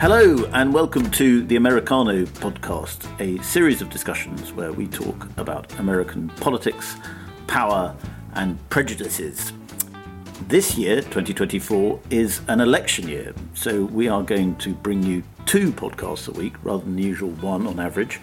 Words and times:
Hello, 0.00 0.44
and 0.52 0.72
welcome 0.72 1.10
to 1.10 1.42
the 1.42 1.56
Americano 1.56 2.24
podcast, 2.24 3.04
a 3.18 3.42
series 3.42 3.82
of 3.82 3.90
discussions 3.90 4.52
where 4.52 4.72
we 4.72 4.86
talk 4.86 5.28
about 5.36 5.76
American 5.80 6.28
politics, 6.28 6.94
power, 7.48 7.96
and 8.34 8.56
prejudices. 8.70 9.52
This 10.46 10.78
year, 10.78 11.02
2024, 11.02 11.98
is 12.10 12.42
an 12.46 12.60
election 12.60 13.08
year, 13.08 13.34
so 13.54 13.86
we 13.86 14.06
are 14.06 14.22
going 14.22 14.54
to 14.58 14.72
bring 14.72 15.02
you 15.02 15.24
two 15.46 15.72
podcasts 15.72 16.28
a 16.28 16.30
week 16.30 16.54
rather 16.62 16.84
than 16.84 16.94
the 16.94 17.02
usual 17.02 17.30
one 17.30 17.66
on 17.66 17.80
average, 17.80 18.20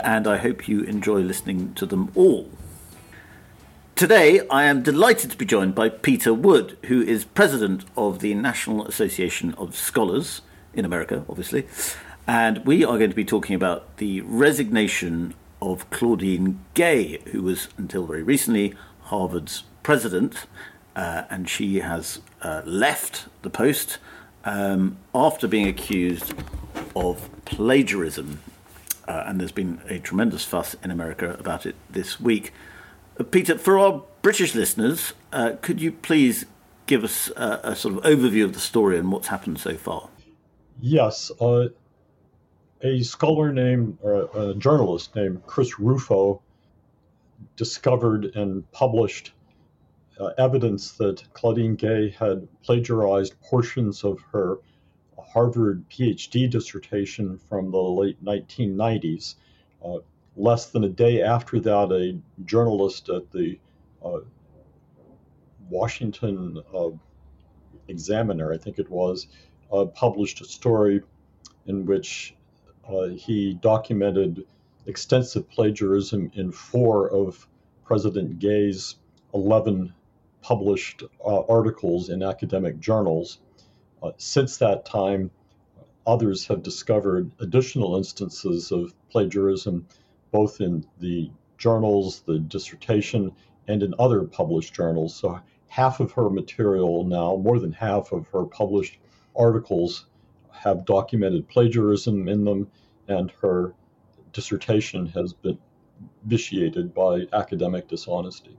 and 0.00 0.26
I 0.26 0.38
hope 0.38 0.66
you 0.66 0.80
enjoy 0.82 1.20
listening 1.20 1.72
to 1.74 1.86
them 1.86 2.10
all. 2.16 2.50
Today, 3.94 4.44
I 4.48 4.64
am 4.64 4.82
delighted 4.82 5.30
to 5.30 5.36
be 5.36 5.44
joined 5.44 5.76
by 5.76 5.88
Peter 5.88 6.34
Wood, 6.34 6.76
who 6.86 7.00
is 7.00 7.24
president 7.24 7.84
of 7.96 8.18
the 8.18 8.34
National 8.34 8.84
Association 8.88 9.54
of 9.54 9.76
Scholars 9.76 10.40
in 10.74 10.84
America, 10.84 11.24
obviously. 11.28 11.66
And 12.26 12.64
we 12.64 12.84
are 12.84 12.98
going 12.98 13.10
to 13.10 13.16
be 13.16 13.24
talking 13.24 13.56
about 13.56 13.96
the 13.96 14.20
resignation 14.22 15.34
of 15.60 15.88
Claudine 15.90 16.60
Gay, 16.74 17.18
who 17.30 17.42
was 17.42 17.68
until 17.76 18.06
very 18.06 18.22
recently 18.22 18.74
Harvard's 19.02 19.64
president. 19.82 20.46
Uh, 20.94 21.22
and 21.30 21.48
she 21.48 21.80
has 21.80 22.20
uh, 22.42 22.62
left 22.64 23.26
the 23.42 23.50
post 23.50 23.98
um, 24.44 24.98
after 25.14 25.48
being 25.48 25.66
accused 25.66 26.34
of 26.94 27.30
plagiarism. 27.44 28.40
Uh, 29.08 29.24
and 29.26 29.40
there's 29.40 29.52
been 29.52 29.80
a 29.88 29.98
tremendous 29.98 30.44
fuss 30.44 30.76
in 30.84 30.90
America 30.90 31.36
about 31.38 31.66
it 31.66 31.74
this 31.90 32.20
week. 32.20 32.52
Uh, 33.18 33.24
Peter, 33.24 33.58
for 33.58 33.78
our 33.78 34.02
British 34.20 34.54
listeners, 34.54 35.12
uh, 35.32 35.52
could 35.60 35.80
you 35.80 35.92
please 35.92 36.46
give 36.86 37.04
us 37.04 37.30
a, 37.36 37.60
a 37.64 37.76
sort 37.76 37.96
of 37.96 38.02
overview 38.04 38.44
of 38.44 38.52
the 38.52 38.60
story 38.60 38.98
and 38.98 39.10
what's 39.10 39.28
happened 39.28 39.58
so 39.58 39.76
far? 39.76 40.08
Yes, 40.84 41.30
uh, 41.40 41.68
a 42.80 43.02
scholar 43.04 43.52
named, 43.52 43.98
or 44.02 44.28
a 44.34 44.52
journalist 44.54 45.14
named 45.14 45.46
Chris 45.46 45.78
Rufo 45.78 46.42
discovered 47.54 48.34
and 48.34 48.68
published 48.72 49.32
uh, 50.18 50.30
evidence 50.38 50.90
that 50.94 51.22
Claudine 51.34 51.76
Gay 51.76 52.10
had 52.10 52.48
plagiarized 52.64 53.40
portions 53.42 54.02
of 54.02 54.22
her 54.32 54.58
Harvard 55.16 55.88
PhD 55.88 56.50
dissertation 56.50 57.38
from 57.38 57.70
the 57.70 57.80
late 57.80 58.22
1990s. 58.24 59.36
Uh, 59.84 59.98
less 60.36 60.66
than 60.70 60.82
a 60.82 60.88
day 60.88 61.22
after 61.22 61.60
that, 61.60 61.92
a 61.92 62.18
journalist 62.44 63.08
at 63.08 63.30
the 63.30 63.56
uh, 64.04 64.18
Washington 65.70 66.60
uh, 66.74 66.88
Examiner, 67.86 68.52
I 68.52 68.58
think 68.58 68.80
it 68.80 68.90
was, 68.90 69.28
uh, 69.72 69.86
published 69.86 70.40
a 70.40 70.44
story 70.44 71.02
in 71.66 71.86
which 71.86 72.34
uh, 72.88 73.06
he 73.08 73.54
documented 73.54 74.44
extensive 74.86 75.48
plagiarism 75.48 76.30
in 76.34 76.52
four 76.52 77.10
of 77.10 77.46
President 77.84 78.38
Gay's 78.38 78.96
11 79.34 79.94
published 80.42 81.04
uh, 81.24 81.40
articles 81.42 82.08
in 82.08 82.22
academic 82.22 82.80
journals. 82.80 83.38
Uh, 84.02 84.10
since 84.16 84.56
that 84.58 84.84
time, 84.84 85.30
others 86.06 86.46
have 86.46 86.62
discovered 86.62 87.30
additional 87.38 87.96
instances 87.96 88.72
of 88.72 88.92
plagiarism, 89.10 89.86
both 90.32 90.60
in 90.60 90.84
the 90.98 91.30
journals, 91.58 92.20
the 92.20 92.40
dissertation, 92.40 93.32
and 93.68 93.82
in 93.82 93.94
other 93.98 94.24
published 94.24 94.74
journals. 94.74 95.14
So, 95.14 95.40
half 95.68 96.00
of 96.00 96.12
her 96.12 96.28
material 96.28 97.04
now, 97.04 97.36
more 97.36 97.58
than 97.60 97.72
half 97.72 98.12
of 98.12 98.26
her 98.28 98.44
published 98.44 98.98
articles 99.36 100.06
have 100.50 100.84
documented 100.84 101.48
plagiarism 101.48 102.28
in 102.28 102.44
them, 102.44 102.70
and 103.08 103.32
her 103.40 103.74
dissertation 104.32 105.06
has 105.06 105.32
been 105.32 105.58
vitiated 106.24 106.94
by 106.94 107.26
academic 107.32 107.88
dishonesty. 107.88 108.56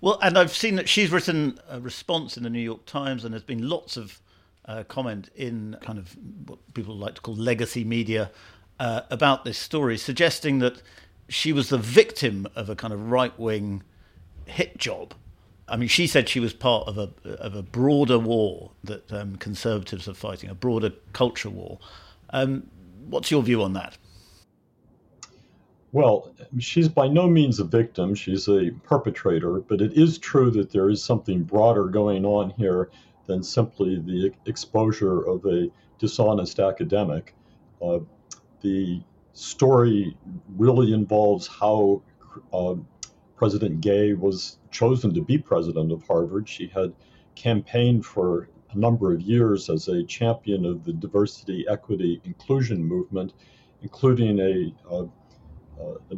Well, 0.00 0.18
and 0.20 0.36
I've 0.36 0.54
seen 0.54 0.76
that 0.76 0.88
she's 0.88 1.10
written 1.10 1.58
a 1.68 1.80
response 1.80 2.36
in 2.36 2.42
the 2.42 2.50
New 2.50 2.60
York 2.60 2.84
Times, 2.84 3.24
and 3.24 3.32
there's 3.32 3.42
been 3.42 3.68
lots 3.68 3.96
of 3.96 4.20
uh, 4.66 4.84
comment 4.84 5.30
in 5.34 5.76
kind 5.80 5.98
of 5.98 6.16
what 6.46 6.58
people 6.74 6.96
like 6.96 7.14
to 7.14 7.20
call 7.20 7.34
legacy 7.34 7.84
media 7.84 8.30
uh, 8.78 9.02
about 9.10 9.44
this 9.44 9.58
story, 9.58 9.96
suggesting 9.96 10.58
that 10.58 10.82
she 11.28 11.52
was 11.52 11.70
the 11.70 11.78
victim 11.78 12.46
of 12.54 12.68
a 12.68 12.76
kind 12.76 12.92
of 12.92 13.10
right 13.10 13.38
wing 13.38 13.82
hit 14.46 14.76
job 14.76 15.14
I 15.68 15.76
mean, 15.76 15.88
she 15.88 16.06
said 16.06 16.28
she 16.28 16.40
was 16.40 16.52
part 16.52 16.88
of 16.88 16.98
a 16.98 17.10
of 17.38 17.54
a 17.54 17.62
broader 17.62 18.18
war 18.18 18.72
that 18.84 19.10
um, 19.12 19.36
conservatives 19.36 20.08
are 20.08 20.14
fighting, 20.14 20.50
a 20.50 20.54
broader 20.54 20.92
culture 21.12 21.50
war. 21.50 21.78
Um, 22.30 22.68
what's 23.06 23.30
your 23.30 23.42
view 23.42 23.62
on 23.62 23.72
that? 23.74 23.96
Well, 25.92 26.34
she's 26.58 26.88
by 26.88 27.06
no 27.06 27.28
means 27.28 27.60
a 27.60 27.64
victim. 27.64 28.14
She's 28.14 28.48
a 28.48 28.72
perpetrator, 28.82 29.60
but 29.60 29.80
it 29.80 29.92
is 29.92 30.18
true 30.18 30.50
that 30.50 30.70
there 30.70 30.90
is 30.90 31.02
something 31.02 31.44
broader 31.44 31.84
going 31.84 32.24
on 32.24 32.50
here 32.50 32.90
than 33.26 33.42
simply 33.42 34.00
the 34.00 34.32
exposure 34.46 35.22
of 35.22 35.46
a 35.46 35.70
dishonest 35.98 36.58
academic. 36.58 37.34
Uh, 37.80 38.00
the 38.60 39.02
story 39.34 40.16
really 40.56 40.92
involves 40.92 41.46
how 41.46 42.02
uh, 42.52 42.74
President 43.36 43.80
Gay 43.80 44.14
was 44.14 44.58
chosen 44.74 45.14
to 45.14 45.22
be 45.22 45.38
president 45.38 45.92
of 45.92 46.02
Harvard. 46.06 46.48
She 46.48 46.66
had 46.66 46.92
campaigned 47.36 48.04
for 48.04 48.48
a 48.72 48.76
number 48.76 49.14
of 49.14 49.20
years 49.22 49.70
as 49.70 49.86
a 49.88 50.02
champion 50.02 50.66
of 50.66 50.84
the 50.84 50.92
diversity, 50.92 51.64
equity, 51.68 52.20
inclusion 52.24 52.84
movement, 52.84 53.32
including 53.82 54.40
a, 54.40 54.74
a, 54.90 55.08
a 55.80 56.16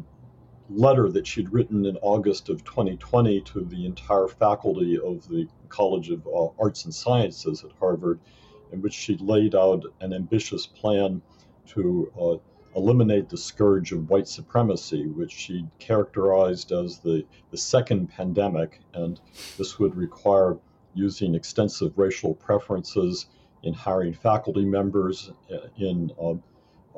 letter 0.70 1.10
that 1.10 1.26
she'd 1.26 1.52
written 1.52 1.84
in 1.84 1.96
August 1.98 2.48
of 2.48 2.64
2020 2.64 3.42
to 3.42 3.60
the 3.64 3.84
entire 3.84 4.26
faculty 4.26 4.98
of 4.98 5.28
the 5.28 5.46
College 5.68 6.08
of 6.10 6.26
uh, 6.26 6.48
Arts 6.58 6.86
and 6.86 6.94
Sciences 6.94 7.62
at 7.62 7.72
Harvard, 7.78 8.18
in 8.72 8.80
which 8.80 8.94
she 8.94 9.18
laid 9.18 9.54
out 9.54 9.84
an 10.00 10.14
ambitious 10.14 10.66
plan 10.66 11.20
to 11.66 12.10
uh, 12.18 12.55
eliminate 12.76 13.30
the 13.30 13.38
scourge 13.38 13.90
of 13.92 14.10
white 14.10 14.28
supremacy, 14.28 15.06
which 15.06 15.32
she 15.32 15.66
characterized 15.78 16.72
as 16.72 16.98
the, 16.98 17.24
the 17.50 17.56
second 17.56 18.08
pandemic. 18.08 18.80
And 18.92 19.18
this 19.56 19.78
would 19.78 19.96
require 19.96 20.58
using 20.94 21.34
extensive 21.34 21.96
racial 21.96 22.34
preferences 22.34 23.26
in 23.62 23.72
hiring 23.72 24.12
faculty 24.12 24.64
members, 24.64 25.30
uh, 25.50 25.68
in 25.78 26.12
uh, 26.20 26.32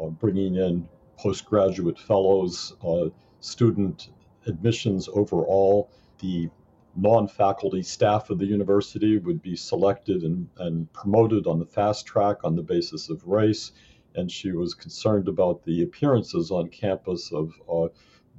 uh, 0.00 0.08
bringing 0.08 0.56
in 0.56 0.88
postgraduate 1.16 1.98
fellows, 1.98 2.74
uh, 2.84 3.08
student 3.40 4.08
admissions 4.46 5.08
overall. 5.12 5.90
The 6.18 6.50
non 6.96 7.28
faculty 7.28 7.82
staff 7.82 8.30
of 8.30 8.38
the 8.38 8.46
university 8.46 9.18
would 9.18 9.40
be 9.40 9.54
selected 9.54 10.22
and, 10.22 10.48
and 10.58 10.92
promoted 10.92 11.46
on 11.46 11.60
the 11.60 11.66
fast 11.66 12.06
track 12.06 12.38
on 12.42 12.56
the 12.56 12.62
basis 12.62 13.08
of 13.08 13.24
race 13.26 13.70
and 14.18 14.32
she 14.32 14.50
was 14.50 14.74
concerned 14.74 15.28
about 15.28 15.64
the 15.64 15.82
appearances 15.82 16.50
on 16.50 16.68
campus 16.68 17.32
of 17.32 17.52
uh, 17.72 17.86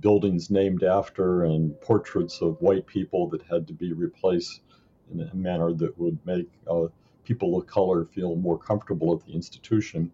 buildings 0.01 0.49
named 0.49 0.83
after 0.83 1.45
and 1.45 1.79
portraits 1.79 2.41
of 2.41 2.61
white 2.61 2.85
people 2.85 3.29
that 3.29 3.41
had 3.43 3.65
to 3.65 3.73
be 3.73 3.93
replaced 3.93 4.59
in 5.11 5.21
a 5.21 5.33
manner 5.33 5.71
that 5.73 5.97
would 5.97 6.19
make 6.25 6.49
uh, 6.69 6.87
people 7.23 7.57
of 7.57 7.65
color 7.65 8.03
feel 8.03 8.35
more 8.35 8.57
comfortable 8.57 9.13
at 9.13 9.25
the 9.25 9.31
institution. 9.31 10.11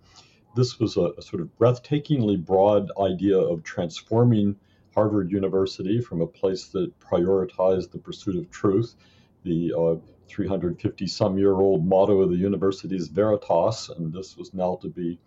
This 0.55 0.79
was 0.79 0.97
a, 0.97 1.13
a, 1.17 1.21
sort 1.21 1.41
of 1.41 1.49
breathtakingly 1.57 2.37
broad 2.37 2.91
idea 2.99 3.37
of 3.37 3.63
transforming 3.63 4.55
Harvard 4.93 5.31
University 5.31 5.99
from 5.99 6.21
a 6.21 6.27
place 6.27 6.67
that 6.67 6.97
prioritized 6.99 7.91
the 7.91 7.97
pursuit 7.97 8.37
of 8.37 8.51
truth. 8.51 8.95
The 9.43 9.73
uh, 9.73 9.95
350 10.27 11.07
some 11.07 11.37
year 11.37 11.53
old 11.53 11.85
motto 11.85 12.21
of 12.21 12.29
the 12.29 12.37
university 12.37 12.95
is 12.95 13.07
Veritas, 13.07 13.89
and 13.89 14.13
this 14.13 14.37
was 14.37 14.53
now 14.53 14.77
to 14.81 14.89
be 14.89 15.19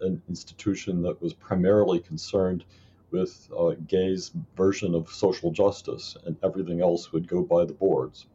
an 0.00 0.22
institution 0.28 1.02
that 1.02 1.20
was 1.20 1.32
primarily 1.32 2.00
concerned 2.00 2.64
with 3.10 3.48
uh, 3.56 3.70
Gay's 3.86 4.32
version 4.56 4.94
of 4.94 5.08
social 5.08 5.50
justice, 5.50 6.16
and 6.26 6.36
everything 6.42 6.80
else 6.80 7.12
would 7.12 7.28
go 7.28 7.42
by 7.42 7.64
the 7.64 7.72
boards. 7.72 8.26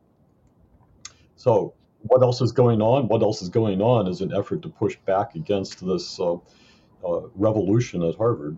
So, 1.35 1.73
what 2.03 2.21
else 2.21 2.41
is 2.41 2.51
going 2.51 2.81
on? 2.81 3.07
What 3.07 3.21
else 3.21 3.41
is 3.41 3.49
going 3.49 3.81
on 3.81 4.07
is 4.07 4.21
an 4.21 4.33
effort 4.33 4.61
to 4.63 4.69
push 4.69 4.97
back 5.05 5.35
against 5.35 5.85
this 5.85 6.19
uh, 6.19 6.35
uh, 7.05 7.21
revolution 7.35 8.03
at 8.03 8.15
Harvard. 8.15 8.57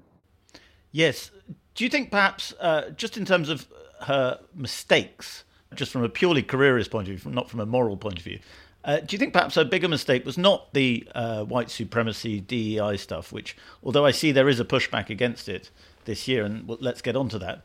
Yes. 0.92 1.32
Do 1.76 1.84
you 1.84 1.90
think 1.90 2.12
perhaps, 2.12 2.54
uh, 2.60 2.92
just 2.92 3.18
in 3.18 3.26
terms 3.26 3.50
of 3.50 3.68
her 4.02 4.40
mistakes, 4.54 5.44
just 5.74 5.92
from 5.92 6.04
a 6.04 6.10
purely 6.10 6.44
careerist 6.44 6.92
point 6.92 7.08
of 7.10 7.20
view, 7.20 7.32
not 7.32 7.50
from 7.50 7.60
a 7.60 7.66
moral 7.66 7.98
point 7.98 8.18
of 8.18 8.24
view, 8.24 8.40
uh, 8.86 9.00
do 9.00 9.16
you 9.16 9.18
think 9.18 9.34
perhaps 9.34 9.56
her 9.56 9.64
bigger 9.64 9.88
mistake 9.88 10.26
was 10.26 10.38
not 10.38 10.74
the 10.74 11.08
uh, 11.16 11.44
white 11.44 11.70
supremacy 11.70 12.42
DEI 12.42 12.98
stuff, 12.98 13.32
which, 13.32 13.56
although 13.84 14.06
I 14.06 14.12
see 14.12 14.32
there 14.32 14.50
is 14.50 14.60
a 14.60 14.66
pushback 14.66 15.10
against 15.10 15.48
it 15.48 15.70
this 16.06 16.28
year, 16.28 16.44
and 16.44 16.68
let's 16.82 17.02
get 17.02 17.16
on 17.16 17.30
to 17.30 17.40
that, 17.40 17.64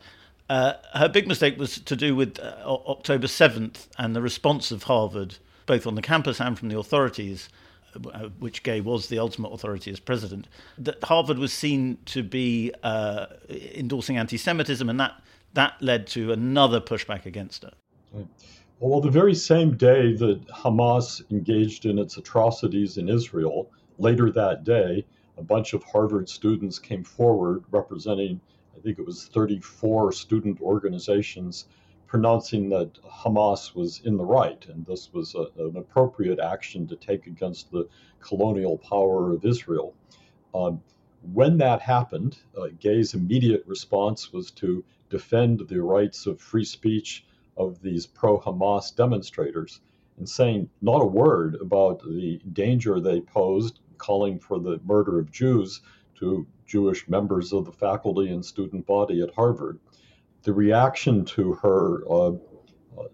uh, 0.49 0.73
her 0.93 1.09
big 1.09 1.27
mistake 1.27 1.59
was 1.59 1.79
to 1.79 1.95
do 1.95 2.15
with 2.15 2.39
uh, 2.39 2.55
October 2.65 3.27
7th 3.27 3.87
and 3.97 4.15
the 4.15 4.21
response 4.21 4.71
of 4.71 4.83
Harvard, 4.83 5.35
both 5.65 5.85
on 5.85 5.95
the 5.95 6.01
campus 6.01 6.39
and 6.39 6.57
from 6.57 6.69
the 6.69 6.79
authorities, 6.79 7.49
uh, 7.95 8.29
which 8.39 8.63
Gay 8.63 8.79
was 8.79 9.07
the 9.07 9.19
ultimate 9.19 9.49
authority 9.49 9.91
as 9.91 9.99
president, 9.99 10.47
that 10.77 11.03
Harvard 11.03 11.37
was 11.37 11.51
seen 11.51 11.97
to 12.05 12.23
be 12.23 12.73
uh, 12.81 13.27
endorsing 13.49 14.17
anti 14.17 14.37
Semitism, 14.37 14.89
and 14.89 14.99
that, 14.99 15.21
that 15.53 15.73
led 15.81 16.07
to 16.07 16.31
another 16.31 16.79
pushback 16.79 17.25
against 17.25 17.63
her. 17.63 17.73
Well, 18.81 19.01
the 19.01 19.11
very 19.11 19.35
same 19.35 19.75
day 19.75 20.13
that 20.13 20.47
Hamas 20.47 21.29
engaged 21.31 21.85
in 21.85 21.99
its 21.99 22.15
atrocities 22.15 22.97
in 22.97 23.09
Israel, 23.09 23.69
later 23.97 24.31
that 24.31 24.63
day, 24.63 25.05
a 25.37 25.43
bunch 25.43 25.73
of 25.73 25.83
Harvard 25.83 26.29
students 26.29 26.79
came 26.79 27.03
forward 27.03 27.65
representing, 27.71 28.39
I 28.73 28.79
think 28.79 28.97
it 28.97 29.05
was 29.05 29.25
34 29.27 30.13
student 30.13 30.61
organizations, 30.61 31.65
pronouncing 32.07 32.69
that 32.69 32.93
Hamas 33.03 33.75
was 33.75 33.99
in 34.05 34.15
the 34.15 34.23
right, 34.23 34.65
and 34.67 34.85
this 34.85 35.11
was 35.11 35.35
a, 35.35 35.47
an 35.61 35.75
appropriate 35.75 36.39
action 36.39 36.87
to 36.87 36.95
take 36.95 37.27
against 37.27 37.71
the 37.71 37.85
colonial 38.21 38.77
power 38.77 39.33
of 39.33 39.43
Israel. 39.43 39.93
Um, 40.55 40.81
when 41.33 41.57
that 41.57 41.81
happened, 41.81 42.37
uh, 42.57 42.67
Gay's 42.79 43.13
immediate 43.13 43.65
response 43.67 44.31
was 44.31 44.51
to 44.51 44.85
defend 45.09 45.67
the 45.67 45.83
rights 45.83 46.27
of 46.27 46.39
free 46.39 46.63
speech 46.63 47.25
of 47.59 47.81
these 47.81 48.07
pro 48.07 48.39
Hamas 48.39 48.95
demonstrators 48.95 49.81
and 50.17 50.27
saying 50.27 50.69
not 50.81 51.01
a 51.01 51.05
word 51.05 51.57
about 51.61 52.01
the 52.01 52.39
danger 52.53 52.99
they 52.99 53.21
posed, 53.21 53.79
calling 53.97 54.39
for 54.39 54.59
the 54.59 54.79
murder 54.85 55.19
of 55.19 55.31
Jews 55.31 55.81
to 56.15 56.47
Jewish 56.65 57.07
members 57.07 57.53
of 57.53 57.65
the 57.65 57.71
faculty 57.71 58.29
and 58.29 58.43
student 58.43 58.85
body 58.85 59.21
at 59.21 59.33
Harvard. 59.33 59.79
The 60.43 60.53
reaction 60.53 61.25
to 61.25 61.53
her 61.53 62.03
uh, 62.09 62.31
uh, 62.97 63.07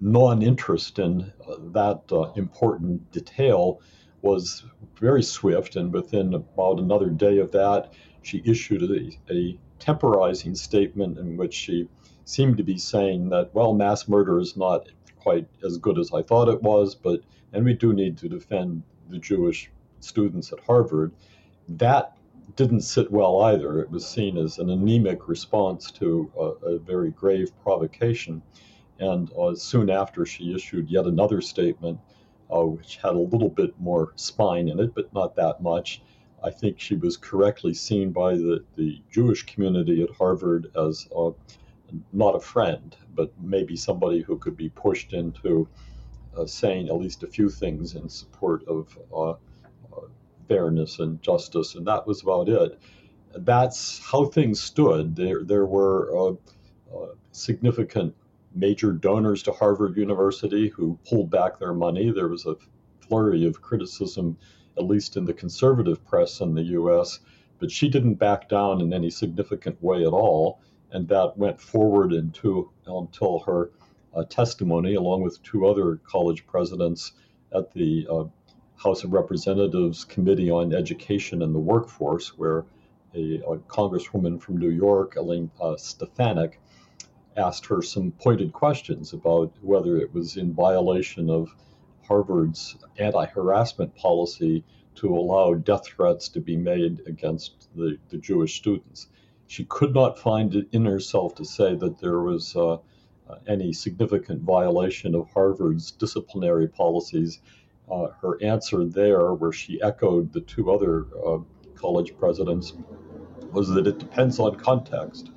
non 0.00 0.42
interest 0.42 0.98
in 0.98 1.32
uh, 1.46 1.56
that 1.72 2.02
uh, 2.10 2.32
important 2.32 3.10
detail 3.12 3.80
was 4.22 4.64
very 4.98 5.22
swift, 5.22 5.76
and 5.76 5.92
within 5.92 6.34
about 6.34 6.78
another 6.78 7.10
day 7.10 7.38
of 7.38 7.52
that, 7.52 7.92
she 8.22 8.42
issued 8.44 8.82
a, 8.82 9.32
a 9.32 9.58
temporizing 9.78 10.54
statement 10.54 11.18
in 11.18 11.36
which 11.36 11.52
she 11.52 11.88
seemed 12.24 12.56
to 12.56 12.62
be 12.62 12.78
saying 12.78 13.28
that, 13.30 13.54
well, 13.54 13.74
mass 13.74 14.08
murder 14.08 14.38
is 14.38 14.56
not 14.56 14.88
quite 15.18 15.46
as 15.64 15.78
good 15.78 15.98
as 15.98 16.12
I 16.12 16.22
thought 16.22 16.48
it 16.48 16.62
was, 16.62 16.94
but, 16.94 17.20
and 17.52 17.64
we 17.64 17.74
do 17.74 17.92
need 17.92 18.18
to 18.18 18.28
defend 18.28 18.82
the 19.08 19.18
Jewish 19.18 19.70
students 20.00 20.52
at 20.52 20.60
Harvard. 20.60 21.12
That 21.68 22.16
didn't 22.56 22.82
sit 22.82 23.10
well 23.10 23.42
either. 23.42 23.80
It 23.80 23.90
was 23.90 24.06
seen 24.06 24.36
as 24.36 24.58
an 24.58 24.70
anemic 24.70 25.28
response 25.28 25.90
to 25.92 26.30
a, 26.38 26.74
a 26.74 26.78
very 26.78 27.10
grave 27.10 27.50
provocation. 27.62 28.42
And 28.98 29.30
uh, 29.32 29.54
soon 29.54 29.90
after, 29.90 30.24
she 30.24 30.54
issued 30.54 30.88
yet 30.90 31.06
another 31.06 31.40
statement, 31.40 31.98
uh, 32.54 32.64
which 32.64 32.96
had 32.96 33.14
a 33.14 33.18
little 33.18 33.48
bit 33.48 33.78
more 33.80 34.12
spine 34.16 34.68
in 34.68 34.78
it, 34.78 34.94
but 34.94 35.12
not 35.12 35.34
that 35.36 35.62
much. 35.62 36.02
I 36.42 36.50
think 36.50 36.78
she 36.78 36.94
was 36.94 37.16
correctly 37.16 37.72
seen 37.72 38.12
by 38.12 38.34
the, 38.34 38.62
the 38.76 39.00
Jewish 39.10 39.44
community 39.46 40.02
at 40.02 40.10
Harvard 40.10 40.70
as 40.76 41.08
uh, 41.16 41.30
not 42.12 42.34
a 42.34 42.40
friend, 42.40 42.96
but 43.14 43.32
maybe 43.40 43.76
somebody 43.76 44.22
who 44.22 44.38
could 44.38 44.56
be 44.56 44.68
pushed 44.68 45.12
into 45.12 45.68
uh, 46.36 46.46
saying 46.46 46.88
at 46.88 46.96
least 46.96 47.22
a 47.22 47.28
few 47.28 47.48
things 47.48 47.94
in 47.94 48.08
support 48.08 48.66
of 48.66 48.98
uh, 49.12 49.30
uh, 49.30 50.06
fairness 50.48 50.98
and 50.98 51.22
justice, 51.22 51.74
and 51.74 51.86
that 51.86 52.06
was 52.06 52.22
about 52.22 52.48
it. 52.48 52.78
That's 53.36 53.98
how 54.04 54.26
things 54.26 54.60
stood. 54.60 55.16
There, 55.16 55.42
there 55.44 55.66
were 55.66 56.16
uh, 56.16 56.96
uh, 56.96 57.06
significant 57.32 58.14
major 58.54 58.92
donors 58.92 59.42
to 59.44 59.52
Harvard 59.52 59.96
University 59.96 60.68
who 60.68 60.98
pulled 61.08 61.30
back 61.30 61.58
their 61.58 61.74
money. 61.74 62.10
There 62.10 62.28
was 62.28 62.46
a 62.46 62.56
flurry 63.00 63.44
of 63.46 63.60
criticism, 63.60 64.36
at 64.76 64.84
least 64.84 65.16
in 65.16 65.24
the 65.24 65.34
conservative 65.34 66.04
press 66.04 66.40
in 66.40 66.54
the 66.54 66.62
U.S., 66.62 67.20
but 67.58 67.70
she 67.70 67.88
didn't 67.88 68.14
back 68.14 68.48
down 68.48 68.80
in 68.80 68.92
any 68.92 69.10
significant 69.10 69.82
way 69.82 70.02
at 70.02 70.12
all 70.12 70.60
and 70.94 71.08
that 71.08 71.36
went 71.36 71.60
forward 71.60 72.12
into 72.12 72.70
until 72.86 73.40
her 73.40 73.72
uh, 74.14 74.22
testimony, 74.24 74.94
along 74.94 75.22
with 75.22 75.42
two 75.42 75.66
other 75.66 75.96
college 75.96 76.46
presidents 76.46 77.12
at 77.52 77.72
the 77.74 78.06
uh, 78.08 78.24
House 78.76 79.02
of 79.02 79.12
Representatives 79.12 80.04
Committee 80.04 80.52
on 80.52 80.72
Education 80.72 81.42
and 81.42 81.52
the 81.52 81.58
Workforce, 81.58 82.38
where 82.38 82.64
a, 83.12 83.40
a 83.40 83.58
congresswoman 83.66 84.40
from 84.40 84.56
New 84.56 84.70
York, 84.70 85.16
Elaine 85.16 85.50
uh, 85.60 85.76
Stefanik, 85.76 86.60
asked 87.36 87.66
her 87.66 87.82
some 87.82 88.12
pointed 88.12 88.52
questions 88.52 89.12
about 89.12 89.52
whether 89.62 89.96
it 89.96 90.14
was 90.14 90.36
in 90.36 90.54
violation 90.54 91.28
of 91.28 91.52
Harvard's 92.06 92.76
anti 92.98 93.26
harassment 93.26 93.96
policy 93.96 94.62
to 94.94 95.08
allow 95.08 95.54
death 95.54 95.86
threats 95.86 96.28
to 96.28 96.40
be 96.40 96.56
made 96.56 97.02
against 97.08 97.68
the, 97.74 97.98
the 98.10 98.18
Jewish 98.18 98.54
students 98.54 99.08
she 99.46 99.64
could 99.64 99.94
not 99.94 100.18
find 100.18 100.54
it 100.54 100.68
in 100.72 100.84
herself 100.84 101.34
to 101.36 101.44
say 101.44 101.74
that 101.74 101.98
there 102.00 102.20
was 102.20 102.56
uh, 102.56 102.74
uh, 102.74 102.78
any 103.46 103.72
significant 103.72 104.42
violation 104.42 105.14
of 105.14 105.28
Harvard's 105.30 105.90
disciplinary 105.90 106.68
policies. 106.68 107.40
Uh, 107.90 108.08
her 108.22 108.42
answer 108.42 108.84
there, 108.84 109.34
where 109.34 109.52
she 109.52 109.80
echoed 109.82 110.32
the 110.32 110.40
two 110.40 110.70
other 110.70 111.06
uh, 111.26 111.38
college 111.74 112.16
presidents, 112.16 112.72
was 113.52 113.68
that 113.68 113.86
it 113.86 113.98
depends 113.98 114.38
on 114.38 114.56
context. 114.56 115.30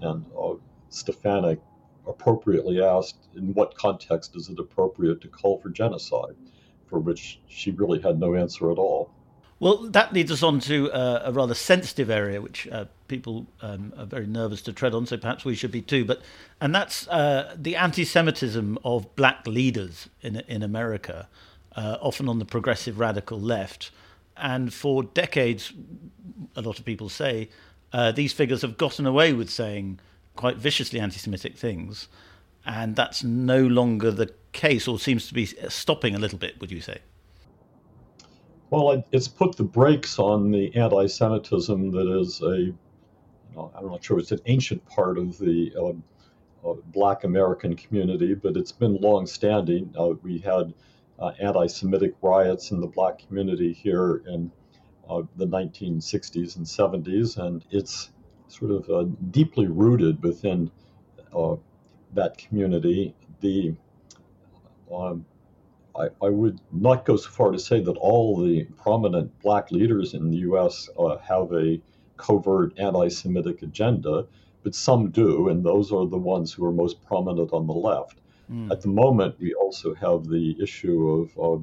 And 0.00 0.24
uh, 0.40 0.54
Stefanik 0.88 1.60
appropriately 2.06 2.82
asked, 2.82 3.28
in 3.34 3.52
what 3.54 3.74
context 3.74 4.36
is 4.36 4.48
it 4.48 4.58
appropriate 4.58 5.20
to 5.22 5.28
call 5.28 5.58
for 5.58 5.68
genocide? 5.68 6.36
For 6.86 6.98
which 6.98 7.40
she 7.48 7.72
really 7.72 8.00
had 8.00 8.18
no 8.18 8.34
answer 8.34 8.70
at 8.70 8.78
all. 8.78 9.10
Well, 9.60 9.88
that 9.88 10.12
leads 10.12 10.30
us 10.30 10.44
on 10.44 10.60
to 10.60 10.90
uh, 10.92 11.22
a 11.24 11.32
rather 11.32 11.54
sensitive 11.54 12.10
area, 12.10 12.40
which 12.40 12.68
uh, 12.68 12.84
people 13.08 13.46
um, 13.60 13.92
are 13.98 14.06
very 14.06 14.26
nervous 14.26 14.62
to 14.62 14.72
tread 14.72 14.94
on. 14.94 15.06
So 15.06 15.16
perhaps 15.16 15.44
we 15.44 15.56
should 15.56 15.72
be 15.72 15.82
too. 15.82 16.04
But 16.04 16.22
and 16.60 16.72
that's 16.72 17.08
uh, 17.08 17.56
the 17.56 17.74
anti-Semitism 17.74 18.78
of 18.84 19.16
black 19.16 19.46
leaders 19.46 20.08
in 20.22 20.36
in 20.48 20.62
America, 20.62 21.28
uh, 21.74 21.98
often 22.00 22.28
on 22.28 22.38
the 22.38 22.44
progressive 22.44 23.00
radical 23.00 23.40
left. 23.40 23.90
And 24.36 24.72
for 24.72 25.02
decades, 25.02 25.72
a 26.54 26.62
lot 26.62 26.78
of 26.78 26.84
people 26.84 27.08
say 27.08 27.48
uh, 27.92 28.12
these 28.12 28.32
figures 28.32 28.62
have 28.62 28.78
gotten 28.78 29.06
away 29.06 29.32
with 29.32 29.50
saying 29.50 29.98
quite 30.36 30.56
viciously 30.56 31.00
anti-Semitic 31.00 31.56
things, 31.56 32.06
and 32.64 32.94
that's 32.94 33.24
no 33.24 33.66
longer 33.66 34.12
the 34.12 34.32
case, 34.52 34.86
or 34.86 35.00
seems 35.00 35.26
to 35.26 35.34
be 35.34 35.46
stopping 35.68 36.14
a 36.14 36.18
little 36.18 36.38
bit. 36.38 36.60
Would 36.60 36.70
you 36.70 36.80
say? 36.80 36.98
Well, 38.70 39.02
it's 39.12 39.28
put 39.28 39.56
the 39.56 39.64
brakes 39.64 40.18
on 40.18 40.50
the 40.50 40.74
anti 40.76 41.06
Semitism 41.06 41.90
that 41.92 42.20
is 42.20 42.42
a, 42.42 42.58
you 42.58 42.78
know, 43.56 43.72
I'm 43.74 43.86
not 43.86 44.04
sure 44.04 44.18
it's 44.18 44.30
an 44.30 44.40
ancient 44.44 44.84
part 44.84 45.16
of 45.16 45.38
the 45.38 45.72
uh, 45.74 46.68
uh, 46.68 46.74
black 46.88 47.24
American 47.24 47.76
community, 47.76 48.34
but 48.34 48.58
it's 48.58 48.72
been 48.72 48.96
long 48.96 49.26
standing. 49.26 49.94
Uh, 49.98 50.10
we 50.22 50.38
had 50.38 50.74
uh, 51.18 51.32
anti 51.40 51.66
Semitic 51.66 52.12
riots 52.20 52.70
in 52.70 52.82
the 52.82 52.86
black 52.86 53.18
community 53.18 53.72
here 53.72 54.22
in 54.26 54.52
uh, 55.08 55.22
the 55.36 55.46
1960s 55.46 56.56
and 56.56 56.66
70s, 56.66 57.38
and 57.38 57.64
it's 57.70 58.10
sort 58.48 58.70
of 58.70 58.90
uh, 58.90 59.04
deeply 59.30 59.66
rooted 59.66 60.22
within 60.22 60.70
that 62.14 62.36
community. 62.36 63.14
The 63.40 63.74
um, 64.92 65.24
I, 65.98 66.26
I, 66.26 66.28
would 66.28 66.60
not 66.70 67.04
go 67.04 67.16
so 67.16 67.28
far 67.28 67.50
to 67.50 67.58
say 67.58 67.80
that 67.80 67.96
all 67.96 68.40
the 68.40 68.64
prominent 68.76 69.38
black 69.40 69.70
leaders 69.72 70.14
in 70.14 70.30
the 70.30 70.38
U.S. 70.38 70.88
Uh, 70.98 71.16
have 71.18 71.52
a 71.52 71.80
covert 72.16 72.78
anti 72.78 73.08
Semitic 73.08 73.62
agenda, 73.62 74.26
but 74.62 74.74
some 74.74 75.10
do, 75.10 75.48
and 75.48 75.64
those 75.64 75.92
are 75.92 76.06
the 76.06 76.18
ones 76.18 76.52
who 76.52 76.64
are 76.64 76.72
most 76.72 77.04
prominent 77.04 77.52
on 77.52 77.66
the 77.66 77.72
left. 77.72 78.20
Mm. 78.50 78.70
At 78.70 78.80
the 78.80 78.88
moment, 78.88 79.36
we 79.40 79.54
also 79.54 79.94
have 79.94 80.26
the 80.26 80.56
issue 80.60 81.08
of 81.10 81.28
uh, 81.38 81.62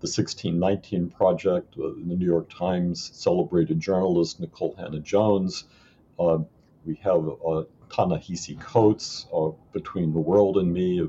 the 0.00 0.08
1619 0.08 1.10
Project, 1.10 1.74
uh, 1.78 1.88
the 1.88 2.16
New 2.16 2.26
York 2.26 2.50
Times 2.50 3.10
celebrated 3.14 3.80
journalist 3.80 4.40
Nicole 4.40 4.74
Hannah-Jones. 4.76 5.64
Uh, 6.18 6.38
we 6.84 6.94
have 6.96 7.28
uh, 7.46 7.62
Ta-Nehisi 7.90 8.58
Coates, 8.60 9.26
uh, 9.32 9.50
Between 9.72 10.12
the 10.12 10.18
World 10.18 10.56
and 10.56 10.72
Me, 10.72 11.00
a 11.00 11.08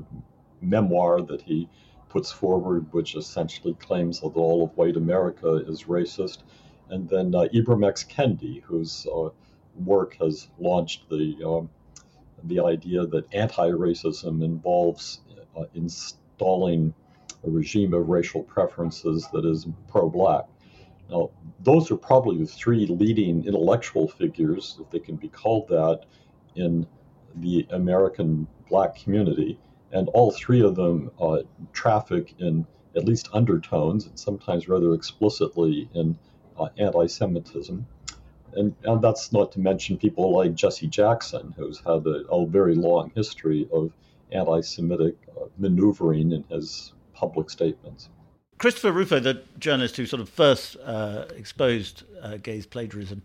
memoir 0.64 1.22
that 1.22 1.42
he 1.42 1.68
puts 2.14 2.30
forward, 2.30 2.86
which 2.92 3.16
essentially 3.16 3.74
claims 3.74 4.20
that 4.20 4.36
all 4.36 4.62
of 4.62 4.76
white 4.76 4.96
America 4.96 5.56
is 5.72 5.82
racist. 5.96 6.38
and 6.90 7.08
then 7.08 7.34
uh, 7.34 7.46
Ibram 7.52 7.86
X. 7.86 8.04
Kendi, 8.04 8.62
whose 8.62 9.06
uh, 9.12 9.30
work 9.84 10.16
has 10.20 10.48
launched 10.58 11.08
the 11.10 11.36
um, 11.44 11.68
the 12.44 12.60
idea 12.60 13.06
that 13.06 13.24
anti-racism 13.34 14.44
involves 14.44 15.20
uh, 15.56 15.64
installing 15.74 16.94
a 17.42 17.50
regime 17.50 17.94
of 17.94 18.08
racial 18.08 18.42
preferences 18.42 19.26
that 19.32 19.44
is 19.46 19.66
pro-black. 19.88 20.44
Now, 21.10 21.30
those 21.62 21.90
are 21.90 21.96
probably 21.96 22.38
the 22.38 22.46
three 22.46 22.86
leading 22.86 23.46
intellectual 23.46 24.08
figures, 24.08 24.78
if 24.80 24.90
they 24.90 24.98
can 24.98 25.16
be 25.16 25.28
called 25.28 25.68
that, 25.68 26.00
in 26.54 26.86
the 27.36 27.66
American 27.70 28.46
black 28.68 28.94
community. 29.02 29.58
And 29.94 30.08
all 30.10 30.30
three 30.30 30.60
of 30.60 30.76
them 30.76 31.10
uh, 31.20 31.38
traffic 31.72 32.34
in 32.38 32.66
at 32.96 33.04
least 33.04 33.28
undertones 33.32 34.06
and 34.06 34.18
sometimes 34.18 34.68
rather 34.68 34.92
explicitly 34.94 35.88
in 35.94 36.18
uh, 36.58 36.68
anti 36.78 37.06
Semitism. 37.06 37.86
And, 38.54 38.74
and 38.84 39.02
that's 39.02 39.32
not 39.32 39.52
to 39.52 39.60
mention 39.60 39.96
people 39.96 40.32
like 40.36 40.54
Jesse 40.54 40.86
Jackson, 40.86 41.54
who's 41.56 41.78
had 41.78 42.06
a, 42.06 42.24
a 42.30 42.46
very 42.46 42.74
long 42.74 43.10
history 43.14 43.68
of 43.72 43.92
anti 44.32 44.60
Semitic 44.60 45.16
uh, 45.36 45.46
maneuvering 45.58 46.32
in 46.32 46.44
his 46.50 46.92
public 47.14 47.50
statements. 47.50 48.10
Christopher 48.58 48.92
Rufo, 48.92 49.20
the 49.20 49.42
journalist 49.58 49.96
who 49.96 50.06
sort 50.06 50.20
of 50.20 50.28
first 50.28 50.76
uh, 50.84 51.26
exposed 51.36 52.04
uh, 52.22 52.36
Gay's 52.36 52.66
plagiarism, 52.66 53.22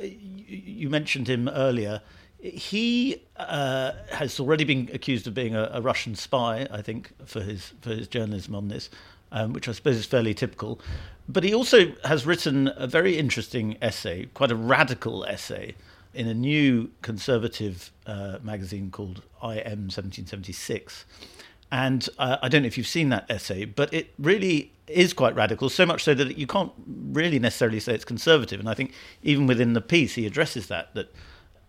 you, 0.00 0.08
you, 0.48 0.90
mentioned 0.90 1.28
him 1.28 1.48
earlier. 1.48 2.02
He 2.42 3.22
uh, 3.36 3.92
has 4.10 4.40
already 4.40 4.64
been 4.64 4.90
accused 4.92 5.26
of 5.26 5.34
being 5.34 5.54
a, 5.54 5.70
a, 5.72 5.80
Russian 5.80 6.16
spy, 6.16 6.66
I 6.70 6.82
think, 6.82 7.12
for 7.24 7.40
his 7.40 7.72
for 7.80 7.90
his 7.90 8.08
journalism 8.08 8.54
on 8.54 8.68
this, 8.68 8.90
um, 9.30 9.52
which 9.52 9.68
I 9.68 9.72
suppose 9.72 9.96
is 9.96 10.06
fairly 10.06 10.34
typical. 10.34 10.80
But 11.28 11.44
he 11.44 11.54
also 11.54 11.92
has 12.04 12.26
written 12.26 12.70
a 12.76 12.88
very 12.88 13.16
interesting 13.16 13.76
essay, 13.80 14.26
quite 14.34 14.50
a 14.50 14.56
radical 14.56 15.24
essay, 15.24 15.76
in 16.14 16.26
a 16.26 16.34
new 16.34 16.90
conservative 17.00 17.92
uh, 18.06 18.38
magazine 18.42 18.90
called 18.90 19.22
IM 19.40 19.88
1776 19.88 21.04
and 21.72 22.06
uh, 22.18 22.36
I 22.42 22.50
don't 22.50 22.62
know 22.62 22.66
if 22.66 22.76
you've 22.76 22.86
seen 22.86 23.08
that 23.08 23.24
essay, 23.30 23.64
but 23.64 23.92
it 23.94 24.12
really 24.18 24.72
is 24.86 25.14
quite 25.14 25.34
radical, 25.34 25.70
so 25.70 25.86
much 25.86 26.04
so 26.04 26.12
that 26.12 26.36
you 26.36 26.46
can't 26.46 26.70
really 26.86 27.38
necessarily 27.38 27.80
say 27.80 27.94
it's 27.94 28.04
conservative. 28.04 28.60
And 28.60 28.68
I 28.68 28.74
think 28.74 28.92
even 29.22 29.46
within 29.46 29.72
the 29.72 29.80
piece, 29.80 30.14
he 30.14 30.26
addresses 30.26 30.66
that, 30.66 30.94
that 30.94 31.10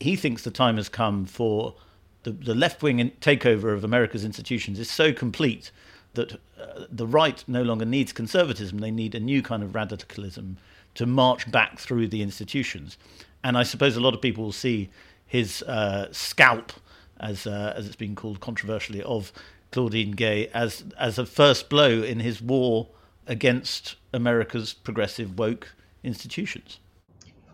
he 0.04 0.16
thinks 0.16 0.44
the 0.44 0.52
time 0.52 0.78
has 0.78 0.90
come 0.90 1.26
for 1.26 1.76
the, 2.24 2.32
the 2.32 2.56
left 2.56 2.82
wing 2.82 3.12
takeover 3.22 3.74
of 3.74 3.84
America's 3.84 4.24
institutions 4.24 4.80
is 4.80 4.90
so 4.90 5.12
complete 5.12 5.72
that 6.14 6.34
uh, 6.34 6.86
the 6.92 7.08
right 7.08 7.44
no 7.48 7.64
longer 7.64 7.86
needs 7.86 8.14
conservatism. 8.14 8.78
They 8.78 8.92
need 8.92 9.16
a 9.16 9.20
new 9.20 9.42
kind 9.42 9.64
of 9.64 9.76
radicalism 9.76 10.58
to 10.96 11.06
march 11.06 11.50
back 11.52 11.80
through 11.80 12.08
the 12.08 12.22
institutions. 12.22 12.98
And 13.44 13.58
I 13.58 13.64
suppose 13.64 13.98
a 13.98 14.00
lot 14.00 14.14
of 14.14 14.22
people 14.22 14.44
will 14.44 14.52
see 14.52 14.90
his 15.26 15.64
uh, 15.64 16.10
scalp, 16.12 16.72
as, 17.20 17.48
uh, 17.48 17.74
as 17.76 17.88
it's 17.88 17.96
been 17.96 18.16
called 18.16 18.40
controversially, 18.40 19.02
of 19.02 19.32
Claudine 19.72 20.12
Gay 20.12 20.50
as 20.54 20.84
as 21.00 21.18
a 21.18 21.26
first 21.26 21.68
blow 21.68 22.04
in 22.04 22.20
his 22.20 22.42
war 22.42 22.90
against 23.26 23.96
America's 24.14 24.72
progressive 24.74 25.38
woke 25.40 25.74
institutions? 26.04 26.80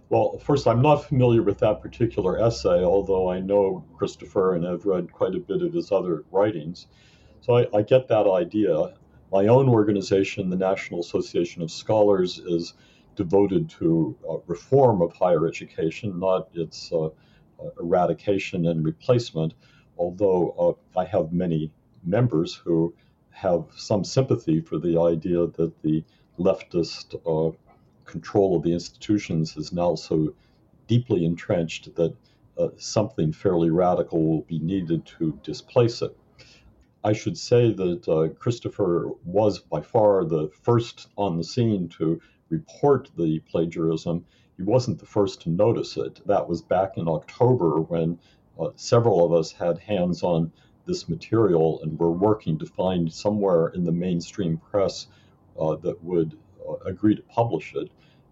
Well, 0.10 0.40
first, 0.40 0.66
I'm 0.66 0.82
not 0.82 1.06
familiar 1.06 1.44
with 1.44 1.60
that 1.60 1.82
particular 1.82 2.42
essay, 2.42 2.84
although 2.84 3.30
I 3.30 3.40
know 3.40 3.86
Christopher 3.96 4.56
and 4.56 4.66
have 4.66 4.86
read 4.86 5.14
quite 5.14 5.36
a 5.36 5.40
bit 5.40 5.62
of 5.62 5.72
his 5.72 5.92
other 5.92 6.24
writings. 6.32 6.88
So 7.42 7.58
I, 7.58 7.68
I 7.78 7.82
get 7.84 8.08
that 8.08 8.26
idea. 8.26 8.96
My 9.32 9.46
own 9.46 9.70
organization, 9.70 10.50
the 10.50 10.56
National 10.56 11.02
Association 11.02 11.62
of 11.62 11.70
Scholars, 11.70 12.40
is 12.40 12.74
devoted 13.16 13.70
to 13.70 14.18
uh, 14.28 14.38
reform 14.48 15.04
of 15.04 15.14
higher 15.14 15.46
education, 15.48 16.20
not 16.20 16.50
its 16.54 16.92
uh, 16.92 17.06
uh 17.06 17.10
eradication 17.80 18.66
and 18.66 18.84
replacement, 18.84 19.54
although 19.98 20.78
uh, 20.96 21.00
I 21.00 21.06
have 21.06 21.32
many 21.32 21.72
members 22.04 22.56
who 22.56 22.96
have 23.30 23.66
some 23.76 24.04
sympathy 24.04 24.60
for 24.60 24.80
the 24.80 25.00
idea 25.00 25.46
that 25.46 25.74
the 25.84 26.04
leftist 26.40 27.14
uh, 27.28 27.56
control 28.10 28.56
of 28.56 28.64
the 28.64 28.74
institutions 28.74 29.56
is 29.56 29.72
now 29.72 29.96
so 29.96 30.34
deeply 30.88 31.24
entrenched 31.26 31.96
that 31.96 32.16
uh, 32.58 32.70
something 32.78 33.32
fairly 33.32 33.70
radical 33.70 34.22
will 34.22 34.42
be 34.42 34.60
needed 34.60 35.06
to 35.06 35.40
displace 35.44 36.02
it. 36.02 36.16
I 37.04 37.14
should 37.14 37.38
say 37.38 37.72
that 37.72 38.08
uh, 38.10 38.28
Christopher 38.38 39.12
was 39.24 39.60
by 39.60 39.82
far 39.82 40.26
the 40.26 40.50
first 40.62 41.08
on 41.16 41.38
the 41.38 41.44
scene 41.44 41.88
to 42.00 42.20
report 42.50 43.10
the 43.18 43.40
plagiarism. 43.40 44.26
He 44.58 44.64
wasn't 44.64 45.00
the 45.00 45.06
first 45.06 45.42
to 45.42 45.50
notice 45.50 45.96
it. 45.96 46.20
That 46.26 46.50
was 46.50 46.62
back 46.62 46.98
in 46.98 47.08
October 47.08 47.80
when 47.80 48.20
uh, 48.60 48.72
several 48.76 49.26
of 49.26 49.32
us 49.32 49.54
had 49.54 49.78
hands 49.78 50.24
on 50.24 50.52
this 50.86 51.08
material, 51.08 51.80
and 51.84 51.98
we're 51.98 52.10
working 52.10 52.58
to 52.60 52.66
find 52.66 53.14
somewhere 53.14 53.68
in 53.70 53.86
the 53.86 53.92
mainstream 53.92 54.58
press 54.58 55.08
uh, 55.58 55.76
that 55.76 56.04
would 56.04 56.38
uh, 56.68 56.74
agree 56.86 57.16
to 57.16 57.22
publish 57.22 57.74
it. 57.76 57.90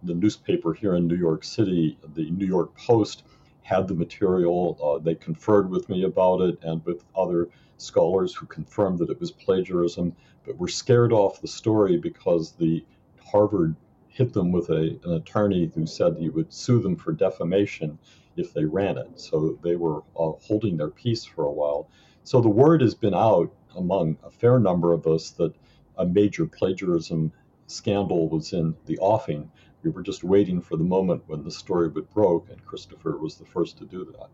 The 0.08 0.14
newspaper 0.14 0.74
here 0.74 0.96
in 0.96 1.06
New 1.06 1.18
York 1.18 1.44
City, 1.44 1.98
the 2.16 2.32
New 2.32 2.46
York 2.46 2.78
Post, 2.78 3.24
had 3.62 3.90
the 3.90 3.94
material. 3.94 4.78
Uh, 4.82 5.04
they 5.04 5.16
conferred 5.16 5.70
with 5.70 5.90
me 5.90 6.06
about 6.06 6.40
it 6.40 6.58
and 6.64 6.84
with 6.86 7.04
other 7.14 7.50
scholars 7.76 8.34
who 8.34 8.46
confirmed 8.46 9.00
that 9.00 9.10
it 9.10 9.20
was 9.20 9.32
plagiarism, 9.32 10.16
but 10.46 10.58
were 10.58 10.70
scared 10.70 11.12
off 11.12 11.42
the 11.42 11.48
story 11.48 11.98
because 11.98 12.54
the 12.54 12.86
Harvard 13.22 13.76
hit 14.08 14.32
them 14.32 14.54
with 14.54 14.70
a, 14.70 14.98
an 15.04 15.14
attorney 15.14 15.70
who 15.76 15.86
said 15.86 16.16
he 16.16 16.30
would 16.30 16.54
sue 16.54 16.80
them 16.80 16.96
for 16.96 17.12
defamation 17.12 18.00
if 18.38 18.54
they 18.54 18.64
ran 18.64 18.98
it. 18.98 19.20
So 19.20 19.60
they 19.62 19.76
were 19.76 20.04
uh, 20.18 20.32
holding 20.42 20.78
their 20.78 20.90
peace 20.90 21.26
for 21.26 21.46
a 21.46 21.52
while. 21.52 21.90
So 22.24 22.40
the 22.40 22.50
word 22.50 22.82
has 22.82 22.96
been 22.96 23.14
out 23.14 23.54
among 23.76 24.18
a 24.24 24.32
fair 24.32 24.58
number 24.58 24.94
of 24.94 25.06
us 25.06 25.32
that 25.32 25.54
a 25.98 26.06
major 26.06 26.46
plagiarism 26.46 27.34
scandal 27.68 28.30
was 28.30 28.54
in 28.54 28.76
the 28.86 28.98
offing. 29.00 29.52
We 29.84 29.92
were 29.92 30.04
just 30.04 30.24
waiting 30.24 30.62
for 30.62 30.76
the 30.76 30.84
moment 30.84 31.24
when 31.28 31.44
the 31.44 31.52
story 31.52 31.88
would 31.90 32.10
broke, 32.14 32.50
and 32.50 32.66
Christopher 32.66 33.18
was 33.18 33.36
the 33.36 33.46
first 33.46 33.78
to 33.78 33.86
do 33.86 34.06
that. 34.06 34.30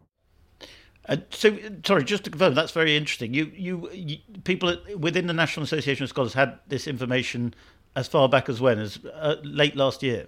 Uh, 1.09 1.17
so, 1.31 1.57
sorry, 1.85 2.03
just 2.03 2.23
to 2.23 2.29
confirm, 2.29 2.53
that's 2.53 2.71
very 2.71 2.95
interesting. 2.95 3.33
You, 3.33 3.51
you, 3.53 3.89
you, 3.91 4.17
people 4.45 4.77
within 4.97 5.27
the 5.27 5.33
National 5.33 5.65
Association 5.65 6.03
of 6.03 6.09
Scholars 6.09 6.33
had 6.33 6.59
this 6.67 6.88
information 6.88 7.53
as 7.95 8.07
far 8.07 8.29
back 8.29 8.47
as 8.47 8.62
when, 8.62 8.79
as 8.79 9.00
uh, 9.13 9.35
late 9.43 9.75
last 9.75 10.01
year. 10.01 10.27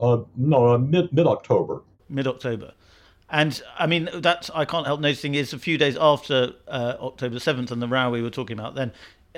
Uh, 0.00 0.22
no, 0.36 0.68
uh, 0.68 0.78
mid 0.78 1.12
mid 1.12 1.26
October. 1.26 1.82
Mid 2.08 2.26
October. 2.26 2.72
And 3.30 3.60
I 3.78 3.86
mean, 3.86 4.08
that's 4.14 4.50
I 4.50 4.64
can't 4.64 4.86
help 4.86 5.00
noticing 5.00 5.34
is 5.34 5.52
a 5.52 5.58
few 5.58 5.78
days 5.78 5.96
after 5.96 6.52
uh, 6.68 6.96
October 7.00 7.36
7th 7.36 7.70
and 7.70 7.80
the 7.80 7.88
row 7.88 8.10
we 8.10 8.20
were 8.20 8.30
talking 8.30 8.58
about 8.58 8.74
then, 8.74 8.92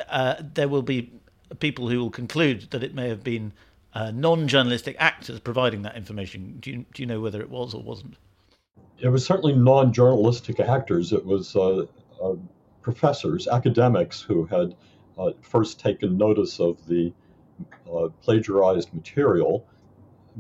uh, 0.08 0.34
there 0.40 0.68
will 0.68 0.82
be 0.82 1.12
people 1.60 1.88
who 1.88 2.00
will 2.00 2.10
conclude 2.10 2.70
that 2.70 2.82
it 2.82 2.94
may 2.94 3.08
have 3.08 3.22
been 3.22 3.52
uh, 3.94 4.10
non 4.10 4.48
journalistic 4.48 4.96
actors 4.98 5.40
providing 5.40 5.82
that 5.82 5.96
information. 5.96 6.58
Do 6.60 6.70
you, 6.70 6.86
do 6.92 7.02
you 7.02 7.06
know 7.06 7.20
whether 7.20 7.40
it 7.40 7.50
was 7.50 7.74
or 7.74 7.82
wasn't? 7.82 8.16
It 8.98 9.08
was 9.08 9.24
certainly 9.24 9.54
non 9.54 9.92
journalistic 9.92 10.60
actors. 10.60 11.12
It 11.12 11.24
was 11.24 11.56
uh, 11.56 11.86
uh, 12.22 12.34
professors, 12.82 13.48
academics 13.48 14.20
who 14.20 14.46
had 14.46 14.74
uh, 15.18 15.30
first 15.42 15.80
taken 15.80 16.16
notice 16.18 16.60
of 16.60 16.84
the 16.86 17.12
plagiarized 18.22 18.92
material 18.92 19.64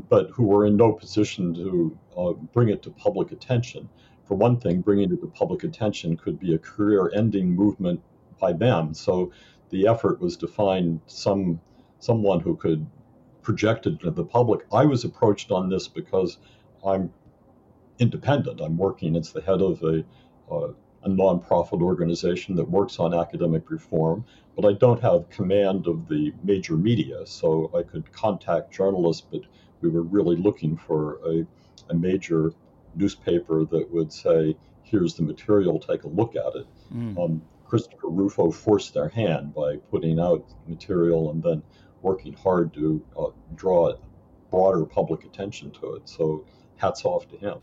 but 0.08 0.30
who 0.30 0.44
were 0.44 0.66
in 0.66 0.76
no 0.76 0.92
position 0.92 1.54
to 1.54 1.98
uh, 2.16 2.32
bring 2.52 2.68
it 2.68 2.82
to 2.82 2.90
public 2.90 3.32
attention. 3.32 3.88
For 4.24 4.34
one 4.36 4.58
thing, 4.58 4.80
bringing 4.80 5.12
it 5.12 5.20
to 5.20 5.26
public 5.28 5.64
attention 5.64 6.16
could 6.16 6.38
be 6.38 6.54
a 6.54 6.58
career 6.58 7.10
ending 7.14 7.54
movement 7.54 8.00
by 8.40 8.52
them. 8.52 8.94
So 8.94 9.32
the 9.70 9.86
effort 9.86 10.20
was 10.20 10.36
to 10.38 10.48
find 10.48 11.00
some 11.06 11.60
someone 12.00 12.40
who 12.40 12.56
could 12.56 12.86
project 13.44 13.86
it 13.86 14.00
to 14.00 14.10
the 14.10 14.24
public. 14.24 14.66
I 14.72 14.84
was 14.86 15.04
approached 15.04 15.52
on 15.52 15.68
this 15.68 15.86
because 15.86 16.38
I'm 16.84 17.12
independent. 17.98 18.60
I'm 18.60 18.76
working 18.76 19.14
as 19.16 19.32
the 19.32 19.42
head 19.42 19.60
of 19.62 19.82
a, 19.82 20.04
uh, 20.50 20.72
a 21.04 21.08
nonprofit 21.08 21.80
organization 21.82 22.56
that 22.56 22.68
works 22.68 22.98
on 22.98 23.14
academic 23.14 23.70
reform, 23.70 24.24
but 24.56 24.64
I 24.64 24.72
don't 24.72 25.00
have 25.02 25.30
command 25.30 25.86
of 25.86 26.08
the 26.08 26.32
major 26.42 26.76
media. 26.76 27.26
So 27.26 27.70
I 27.78 27.82
could 27.82 28.10
contact 28.12 28.72
journalists, 28.72 29.26
but 29.30 29.42
we 29.80 29.90
were 29.90 30.02
really 30.02 30.36
looking 30.36 30.76
for 30.76 31.20
a, 31.26 31.46
a 31.90 31.94
major 31.94 32.52
newspaper 32.96 33.64
that 33.66 33.90
would 33.92 34.12
say, 34.12 34.56
here's 34.82 35.14
the 35.14 35.22
material, 35.22 35.78
take 35.78 36.04
a 36.04 36.08
look 36.08 36.34
at 36.36 36.54
it. 36.56 36.66
Mm. 36.92 37.18
Um, 37.22 37.42
Christopher 37.66 38.08
Rufo 38.08 38.50
forced 38.50 38.94
their 38.94 39.08
hand 39.08 39.54
by 39.54 39.76
putting 39.90 40.20
out 40.20 40.44
material 40.68 41.30
and 41.30 41.42
then 41.42 41.62
working 42.04 42.34
hard 42.34 42.72
to 42.74 43.04
uh, 43.18 43.30
draw 43.56 43.94
broader 44.50 44.84
public 44.84 45.24
attention 45.24 45.70
to 45.72 45.94
it. 45.94 46.08
So 46.08 46.44
hats 46.76 47.04
off 47.04 47.28
to 47.30 47.36
him. 47.36 47.58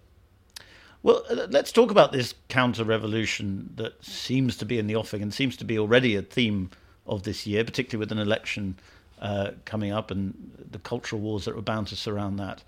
Well, 1.04 1.24
uh, 1.30 1.48
let's 1.50 1.72
talk 1.72 1.90
about 1.90 2.12
this 2.12 2.34
counter 2.50 2.84
revolution 2.84 3.72
that 3.76 4.04
seems 4.04 4.58
to 4.58 4.66
be 4.66 4.78
in 4.78 4.88
the 4.88 4.96
offing 4.96 5.22
and 5.22 5.34
seems 5.34 5.56
to 5.58 5.66
be 5.66 5.80
already 5.80 6.16
a 6.16 6.22
theme 6.22 6.70
of 7.06 7.24
this 7.24 7.48
year, 7.48 7.64
particularly 7.64 8.00
with 8.00 8.12
an 8.12 8.20
election 8.20 8.78
uh, 9.22 9.52
coming 9.66 9.92
up 9.92 10.12
and 10.12 10.34
the 10.72 10.80
cultural 10.80 11.22
wars 11.22 11.46
that 11.46 11.56
are 11.56 11.62
bound 11.62 11.88
to 11.88 11.96
surround 11.96 12.38
that. 12.40 12.64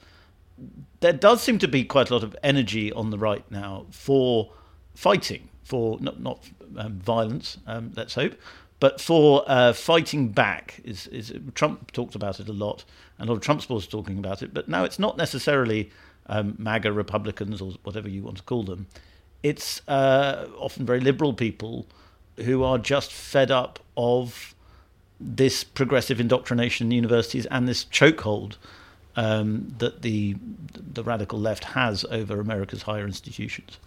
There 0.99 1.13
does 1.13 1.41
seem 1.41 1.57
to 1.59 1.67
be 1.67 1.83
quite 1.83 2.09
a 2.09 2.13
lot 2.13 2.23
of 2.23 2.35
energy 2.43 2.93
on 2.93 3.09
the 3.09 3.17
right 3.17 3.49
now 3.51 3.85
for 3.91 4.51
fighting, 4.95 5.49
for 5.63 5.99
not, 5.99 6.19
not 6.19 6.49
um, 6.77 6.99
violence, 6.99 7.57
um, 7.67 7.91
let's 7.95 8.13
hope, 8.15 8.35
but 8.83 8.99
for 8.99 9.45
uh, 9.47 9.71
fighting 9.71 10.27
back. 10.27 10.81
Is, 10.83 11.07
is 11.07 11.33
Trump 11.55 11.93
talked 11.93 12.15
about 12.15 12.41
it 12.41 12.49
a 12.49 12.51
lot, 12.51 12.83
and 13.17 13.29
a 13.29 13.31
lot 13.31 13.37
of 13.37 13.41
Trump 13.41 13.61
supporters 13.61 13.87
talking 13.87 14.17
about 14.19 14.43
it, 14.43 14.53
but 14.53 14.67
now 14.67 14.83
it's 14.83 14.99
not 14.99 15.15
necessarily 15.15 15.89
um, 16.27 16.55
MAGA 16.57 16.91
Republicans 16.91 17.61
or 17.61 17.71
whatever 17.83 18.09
you 18.09 18.23
want 18.23 18.35
to 18.39 18.43
call 18.43 18.63
them. 18.63 18.87
It's 19.41 19.81
uh, 19.87 20.47
often 20.59 20.85
very 20.85 20.99
liberal 20.99 21.33
people 21.33 21.87
who 22.35 22.61
are 22.61 22.77
just 22.77 23.13
fed 23.13 23.51
up 23.51 23.79
of 23.95 24.53
this 25.17 25.63
progressive 25.63 26.19
indoctrination 26.19 26.87
in 26.87 26.91
universities 26.91 27.45
and 27.45 27.69
this 27.69 27.85
chokehold 27.85 28.57
um, 29.15 29.73
that 29.77 30.01
the 30.01 30.35
the 30.75 31.03
radical 31.05 31.39
left 31.39 31.63
has 31.63 32.03
over 32.11 32.41
America's 32.41 32.81
higher 32.81 33.05
institutions. 33.05 33.79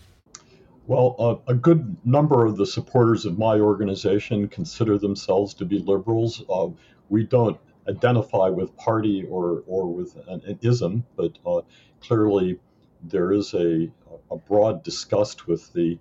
Well, 0.88 1.42
a 1.48 1.54
good 1.54 1.96
number 2.06 2.46
of 2.46 2.56
the 2.56 2.66
supporters 2.66 3.26
of 3.26 3.38
my 3.38 3.58
organization 3.58 4.46
consider 4.46 4.98
themselves 4.98 5.52
to 5.54 5.64
be 5.64 5.80
liberals. 5.80 6.44
Uh, 6.48 6.68
we 7.08 7.24
don't 7.24 7.58
identify 7.88 8.50
with 8.50 8.76
party 8.76 9.24
or, 9.28 9.64
or 9.66 9.92
with 9.92 10.14
an, 10.28 10.42
an 10.46 10.58
ism, 10.62 11.04
but 11.16 11.38
uh, 11.44 11.62
clearly 12.00 12.60
there 13.02 13.32
is 13.32 13.52
a, 13.54 13.90
a 14.30 14.36
broad 14.36 14.84
disgust 14.84 15.48
with 15.48 15.72
the 15.72 15.98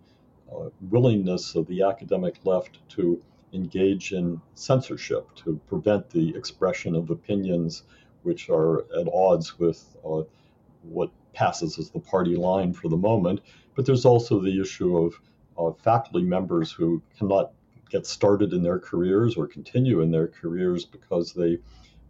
uh, 0.52 0.70
willingness 0.92 1.56
of 1.56 1.66
the 1.66 1.82
academic 1.82 2.36
left 2.44 2.78
to 2.90 3.20
engage 3.54 4.12
in 4.12 4.40
censorship, 4.54 5.28
to 5.36 5.60
prevent 5.68 6.12
the 6.12 6.36
expression 6.36 6.96
of 6.96 7.10
opinions 7.10 7.84
which 8.22 8.52
are 8.52 8.82
at 9.00 9.08
odds 9.12 9.58
with 9.58 9.96
uh, 10.06 10.22
what 10.84 11.10
passes 11.36 11.78
as 11.78 11.92
the 11.92 12.00
party 12.00 12.36
line 12.36 12.74
for 12.74 12.90
the 12.90 12.98
moment. 12.98 13.42
But 13.76 13.86
there's 13.86 14.06
also 14.06 14.40
the 14.40 14.60
issue 14.60 14.98
of 14.98 15.14
uh, 15.58 15.76
faculty 15.84 16.26
members 16.26 16.72
who 16.72 17.04
cannot 17.18 17.52
get 17.90 18.08
started 18.08 18.54
in 18.54 18.64
their 18.64 18.80
careers 18.80 19.38
or 19.38 19.48
continue 19.48 20.02
in 20.02 20.12
their 20.12 20.28
careers 20.28 20.86
because 20.86 21.34
they 21.34 21.60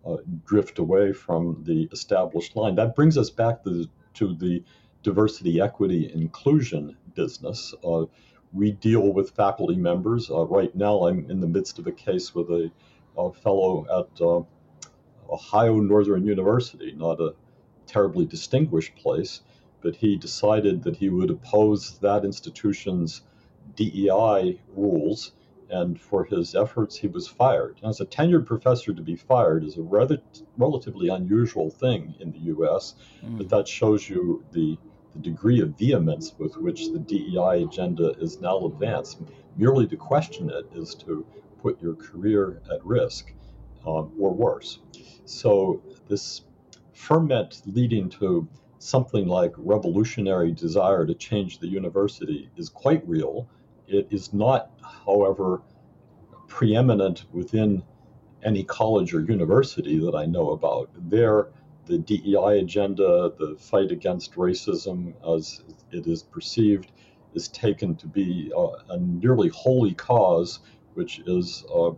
uh, 0.05 0.17
drift 0.45 0.79
away 0.79 1.11
from 1.11 1.63
the 1.63 1.89
established 1.91 2.55
line. 2.55 2.75
That 2.75 2.95
brings 2.95 3.17
us 3.17 3.29
back 3.29 3.63
to, 3.63 3.87
to 4.15 4.35
the 4.35 4.63
diversity, 5.03 5.59
equity, 5.59 6.11
inclusion 6.13 6.95
business. 7.13 7.73
Uh, 7.83 8.05
we 8.53 8.71
deal 8.71 9.11
with 9.13 9.31
faculty 9.31 9.75
members. 9.75 10.29
Uh, 10.29 10.45
right 10.45 10.73
now, 10.75 11.07
I'm 11.07 11.29
in 11.29 11.41
the 11.41 11.47
midst 11.47 11.79
of 11.79 11.87
a 11.87 11.91
case 11.91 12.33
with 12.33 12.49
a, 12.49 12.71
a 13.17 13.33
fellow 13.33 13.85
at 13.99 14.21
uh, 14.21 14.41
Ohio 15.31 15.79
Northern 15.79 16.25
University, 16.25 16.93
not 16.95 17.19
a 17.19 17.33
terribly 17.85 18.25
distinguished 18.25 18.95
place, 18.95 19.41
but 19.81 19.95
he 19.95 20.15
decided 20.15 20.83
that 20.83 20.97
he 20.97 21.09
would 21.09 21.29
oppose 21.29 21.97
that 21.99 22.25
institution's 22.25 23.21
DEI 23.75 24.59
rules 24.75 25.31
and 25.69 25.99
for 25.99 26.23
his 26.25 26.55
efforts, 26.55 26.95
he 26.95 27.07
was 27.07 27.27
fired. 27.27 27.79
As 27.83 27.99
a 27.99 28.05
tenured 28.05 28.45
professor 28.45 28.93
to 28.93 29.01
be 29.01 29.15
fired 29.15 29.63
is 29.63 29.77
a 29.77 29.81
rather 29.81 30.21
relatively 30.57 31.09
unusual 31.09 31.69
thing 31.69 32.15
in 32.19 32.31
the 32.31 32.39
U.S., 32.39 32.95
mm. 33.23 33.37
but 33.37 33.49
that 33.49 33.67
shows 33.67 34.07
you 34.07 34.43
the, 34.51 34.77
the 35.13 35.19
degree 35.19 35.61
of 35.61 35.77
vehemence 35.77 36.33
with 36.37 36.57
which 36.57 36.91
the 36.91 36.99
DEI 36.99 37.63
agenda 37.63 38.09
is 38.19 38.39
now 38.39 38.65
advanced. 38.65 39.21
Merely 39.57 39.87
to 39.87 39.97
question 39.97 40.49
it 40.49 40.67
is 40.75 40.93
to 40.95 41.25
put 41.61 41.81
your 41.81 41.95
career 41.95 42.61
at 42.71 42.85
risk, 42.85 43.33
um, 43.87 44.11
or 44.19 44.33
worse. 44.33 44.79
So 45.25 45.81
this 46.07 46.41
ferment 46.95 47.61
leading 47.67 48.09
to 48.09 48.47
something 48.79 49.27
like 49.27 49.53
revolutionary 49.57 50.51
desire 50.51 51.05
to 51.05 51.13
change 51.13 51.59
the 51.59 51.67
university 51.67 52.49
is 52.57 52.69
quite 52.69 53.07
real 53.07 53.47
it 53.87 54.07
is 54.09 54.33
not, 54.33 54.71
however, 55.05 55.61
preeminent 56.47 57.25
within 57.31 57.83
any 58.43 58.63
college 58.63 59.13
or 59.13 59.21
university 59.21 59.99
that 59.99 60.15
I 60.15 60.25
know 60.25 60.51
about. 60.51 60.89
There, 61.09 61.49
the 61.85 61.97
DEI 61.97 62.59
agenda, 62.59 63.31
the 63.37 63.55
fight 63.59 63.91
against 63.91 64.35
racism 64.35 65.13
as 65.27 65.61
it 65.91 66.07
is 66.07 66.23
perceived, 66.23 66.91
is 67.33 67.47
taken 67.49 67.95
to 67.95 68.07
be 68.07 68.51
uh, 68.55 68.67
a 68.89 68.97
nearly 68.97 69.49
holy 69.49 69.93
cause, 69.93 70.59
which 70.93 71.19
is 71.27 71.63
uh, 71.73 71.89
uh, 71.89 71.93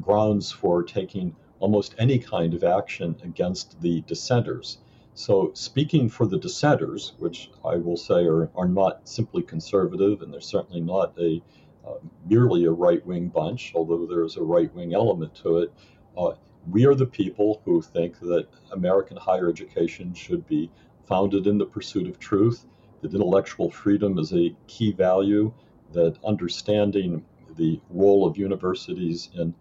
grounds 0.00 0.50
for 0.50 0.82
taking 0.82 1.34
almost 1.60 1.94
any 1.98 2.18
kind 2.18 2.54
of 2.54 2.64
action 2.64 3.16
against 3.24 3.80
the 3.80 4.02
dissenters. 4.02 4.78
So, 5.14 5.50
speaking 5.54 6.08
for 6.08 6.26
the 6.26 6.38
dissenters, 6.38 7.14
which 7.18 7.50
I 7.64 7.76
will 7.76 7.96
say 7.96 8.24
are, 8.24 8.50
are 8.54 8.68
not 8.68 9.08
simply 9.08 9.42
conservative, 9.42 10.22
and 10.22 10.32
they're 10.32 10.40
certainly 10.40 10.80
not 10.80 11.18
a 11.18 11.42
uh, 11.86 11.94
merely 12.28 12.64
a 12.66 12.70
right 12.70 13.04
wing 13.06 13.28
bunch, 13.28 13.72
although 13.74 14.06
there 14.06 14.22
is 14.22 14.36
a 14.36 14.42
right 14.42 14.72
wing 14.74 14.94
element 14.94 15.34
to 15.36 15.58
it, 15.58 15.72
uh, 16.16 16.32
we 16.70 16.84
are 16.86 16.94
the 16.94 17.06
people 17.06 17.62
who 17.64 17.80
think 17.80 18.18
that 18.20 18.46
American 18.72 19.16
higher 19.16 19.48
education 19.48 20.12
should 20.12 20.46
be 20.46 20.70
founded 21.06 21.46
in 21.46 21.56
the 21.56 21.64
pursuit 21.64 22.06
of 22.06 22.18
truth, 22.18 22.66
that 23.00 23.14
intellectual 23.14 23.70
freedom 23.70 24.18
is 24.18 24.32
a 24.32 24.54
key 24.66 24.92
value, 24.92 25.52
that 25.92 26.18
understanding 26.24 27.24
the 27.56 27.80
role 27.90 28.26
of 28.26 28.36
universities 28.36 29.30
in 29.34 29.54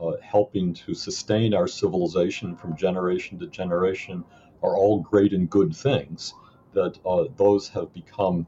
uh, 0.00 0.12
helping 0.22 0.74
to 0.74 0.94
sustain 0.94 1.54
our 1.54 1.66
civilization 1.66 2.56
from 2.56 2.76
generation 2.76 3.38
to 3.38 3.46
generation 3.46 4.24
are 4.62 4.76
all 4.76 5.00
great 5.00 5.32
and 5.32 5.50
good 5.50 5.74
things, 5.74 6.34
that 6.72 6.98
uh, 7.06 7.24
those 7.36 7.68
have 7.68 7.92
become 7.92 8.46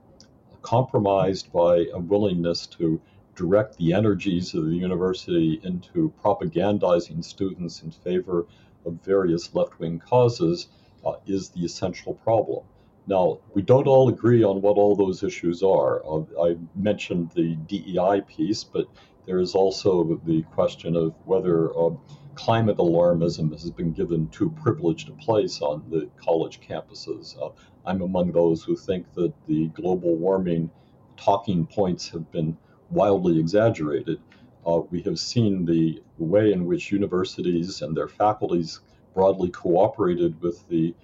compromised 0.62 1.52
by 1.52 1.86
a 1.92 1.98
willingness 1.98 2.66
to 2.66 3.00
direct 3.36 3.76
the 3.76 3.92
energies 3.92 4.54
of 4.54 4.64
the 4.64 4.74
university 4.74 5.60
into 5.62 6.12
propagandizing 6.24 7.22
students 7.22 7.82
in 7.82 7.90
favor 7.90 8.46
of 8.86 8.94
various 9.04 9.54
left 9.54 9.78
wing 9.78 9.98
causes 9.98 10.68
uh, 11.04 11.12
is 11.26 11.50
the 11.50 11.64
essential 11.64 12.14
problem. 12.14 12.64
Now, 13.06 13.38
we 13.54 13.62
don't 13.62 13.86
all 13.86 14.08
agree 14.08 14.42
on 14.42 14.60
what 14.60 14.76
all 14.76 14.96
those 14.96 15.22
issues 15.22 15.62
are. 15.62 16.04
Uh, 16.04 16.24
I 16.42 16.56
mentioned 16.74 17.30
the 17.34 17.54
DEI 17.54 18.22
piece, 18.26 18.64
but 18.64 18.86
there 19.26 19.40
is 19.40 19.54
also 19.54 20.20
the 20.24 20.42
question 20.54 20.96
of 20.96 21.12
whether 21.24 21.76
uh, 21.76 21.90
climate 22.36 22.76
alarmism 22.76 23.50
has 23.50 23.70
been 23.70 23.92
given 23.92 24.28
too 24.28 24.50
privileged 24.62 25.08
a 25.08 25.12
place 25.12 25.60
on 25.60 25.82
the 25.90 26.08
college 26.16 26.60
campuses. 26.60 27.36
Uh, 27.40 27.50
I'm 27.84 28.02
among 28.02 28.32
those 28.32 28.62
who 28.62 28.76
think 28.76 29.12
that 29.14 29.32
the 29.46 29.66
global 29.68 30.16
warming 30.16 30.70
talking 31.16 31.66
points 31.66 32.08
have 32.10 32.30
been 32.30 32.56
wildly 32.90 33.38
exaggerated. 33.40 34.20
Uh, 34.64 34.80
we 34.90 35.02
have 35.02 35.18
seen 35.18 35.64
the 35.64 36.02
way 36.18 36.52
in 36.52 36.66
which 36.66 36.92
universities 36.92 37.82
and 37.82 37.96
their 37.96 38.08
faculties 38.08 38.80
broadly 39.14 39.50
cooperated 39.50 40.40
with 40.40 40.68
the 40.68 40.94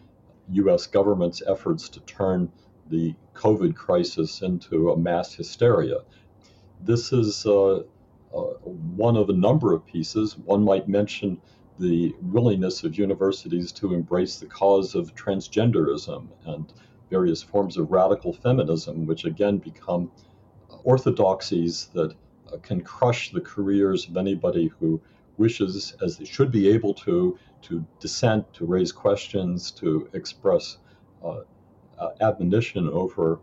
US 0.51 0.87
government's 0.87 1.43
efforts 1.47 1.89
to 1.89 2.01
turn 2.01 2.53
the 2.91 3.15
COVID 3.35 3.75
crisis 3.75 4.43
into 4.43 4.91
a 4.91 4.97
mass 4.97 5.35
hysteria. 5.35 6.01
This 6.81 7.13
is 7.13 7.47
uh, 7.47 7.85
one 8.33 9.17
of 9.17 9.29
a 9.29 9.33
number 9.33 9.73
of 9.73 9.87
pieces. 9.87 10.39
One 10.39 10.65
might 10.65 10.89
mention 10.89 11.41
the 11.79 12.15
willingness 12.23 12.85
of 12.85 12.99
universities 12.99 13.73
to 13.73 13.95
embrace 13.95 14.37
the 14.39 14.47
cause 14.47 14.95
of 14.95 15.15
transgenderism 15.15 16.29
and 16.47 16.73
various 17.11 17.43
forms 17.43 17.77
of 17.77 17.91
radical 17.91 18.33
feminism, 18.33 19.07
which 19.07 19.25
again 19.25 19.59
become 19.59 20.11
orthodoxies 20.85 21.91
that 21.93 22.15
uh, 22.53 22.57
can 22.59 22.81
crush 22.81 23.33
the 23.33 23.41
careers 23.41 24.09
of 24.09 24.17
anybody 24.17 24.71
who 24.79 25.01
wishes, 25.37 25.95
as 26.03 26.17
they 26.17 26.25
should 26.25 26.51
be 26.51 26.69
able 26.69 26.95
to, 26.95 27.39
to 27.63 27.85
dissent, 28.01 28.53
to 28.55 28.65
raise 28.65 28.93
questions, 28.93 29.71
to 29.71 30.09
express 30.13 30.79
uh, 31.25 31.41
uh, 31.99 32.09
admonition 32.21 32.89
over 32.89 33.41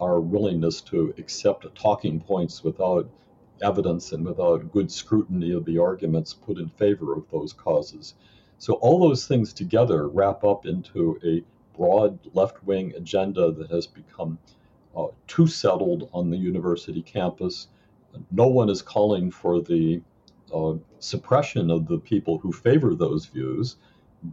our 0.00 0.20
willingness 0.20 0.80
to 0.80 1.12
accept 1.18 1.66
talking 1.74 2.20
points 2.20 2.62
without 2.62 3.08
evidence 3.62 4.12
and 4.12 4.24
without 4.24 4.72
good 4.72 4.90
scrutiny 4.90 5.52
of 5.52 5.64
the 5.64 5.78
arguments 5.78 6.34
put 6.34 6.58
in 6.58 6.68
favor 6.68 7.12
of 7.14 7.28
those 7.30 7.52
causes. 7.52 8.14
So, 8.58 8.74
all 8.74 8.98
those 8.98 9.26
things 9.26 9.52
together 9.52 10.08
wrap 10.08 10.44
up 10.44 10.66
into 10.66 11.18
a 11.24 11.42
broad 11.76 12.18
left 12.34 12.62
wing 12.64 12.92
agenda 12.96 13.52
that 13.52 13.70
has 13.70 13.86
become 13.86 14.38
uh, 14.96 15.06
too 15.26 15.46
settled 15.46 16.08
on 16.12 16.30
the 16.30 16.36
university 16.36 17.02
campus. 17.02 17.68
No 18.32 18.48
one 18.48 18.68
is 18.68 18.82
calling 18.82 19.30
for 19.30 19.60
the 19.60 20.02
uh, 20.52 20.74
suppression 20.98 21.70
of 21.70 21.86
the 21.86 21.98
people 21.98 22.38
who 22.38 22.52
favor 22.52 22.94
those 22.94 23.26
views, 23.26 23.76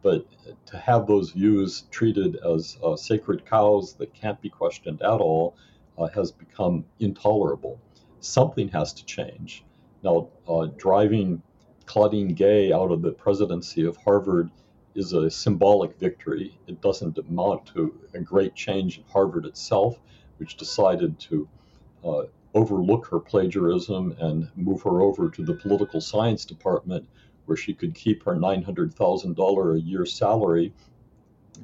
but 0.02 0.26
to 0.66 0.78
have 0.78 1.06
those 1.06 1.32
views 1.32 1.84
treated 1.92 2.38
as 2.38 2.78
uh, 2.84 2.96
sacred 2.96 3.46
cows 3.46 3.94
that 3.96 4.14
can't 4.14 4.42
be 4.42 4.50
questioned 4.50 5.02
at 5.02 5.20
all 5.20 5.56
uh, 5.98 6.08
has 6.08 6.32
become 6.32 6.86
intolerable 7.00 7.80
something 8.26 8.70
has 8.70 8.94
to 8.94 9.06
change. 9.06 9.64
Now, 10.04 10.30
uh, 10.48 10.68
driving 10.78 11.42
Claudine 11.86 12.34
Gay 12.34 12.74
out 12.74 12.92
of 12.92 13.02
the 13.02 13.12
presidency 13.12 13.86
of 13.86 13.98
Harvard 13.98 14.50
is 14.96 15.14
a 15.14 15.30
symbolic 15.30 15.98
victory. 16.00 16.58
It 16.68 16.82
doesn't 16.82 17.18
amount 17.18 17.68
to 17.68 17.94
a 18.14 18.20
great 18.20 18.56
change 18.56 18.98
in 18.98 19.04
Harvard 19.12 19.46
itself, 19.46 20.00
which 20.38 20.58
decided 20.58 21.20
to 21.20 21.48
uh, 22.04 22.24
overlook 22.54 23.08
her 23.08 23.20
plagiarism 23.20 24.16
and 24.20 24.50
move 24.56 24.82
her 24.84 25.02
over 25.02 25.30
to 25.30 25.44
the 25.44 25.54
political 25.54 26.02
science 26.02 26.46
department, 26.46 27.08
where 27.46 27.58
she 27.58 27.74
could 27.74 27.94
keep 27.94 28.24
her 28.24 28.36
$900,000 28.36 29.76
a 29.76 29.82
year 29.82 30.06
salary 30.06 30.74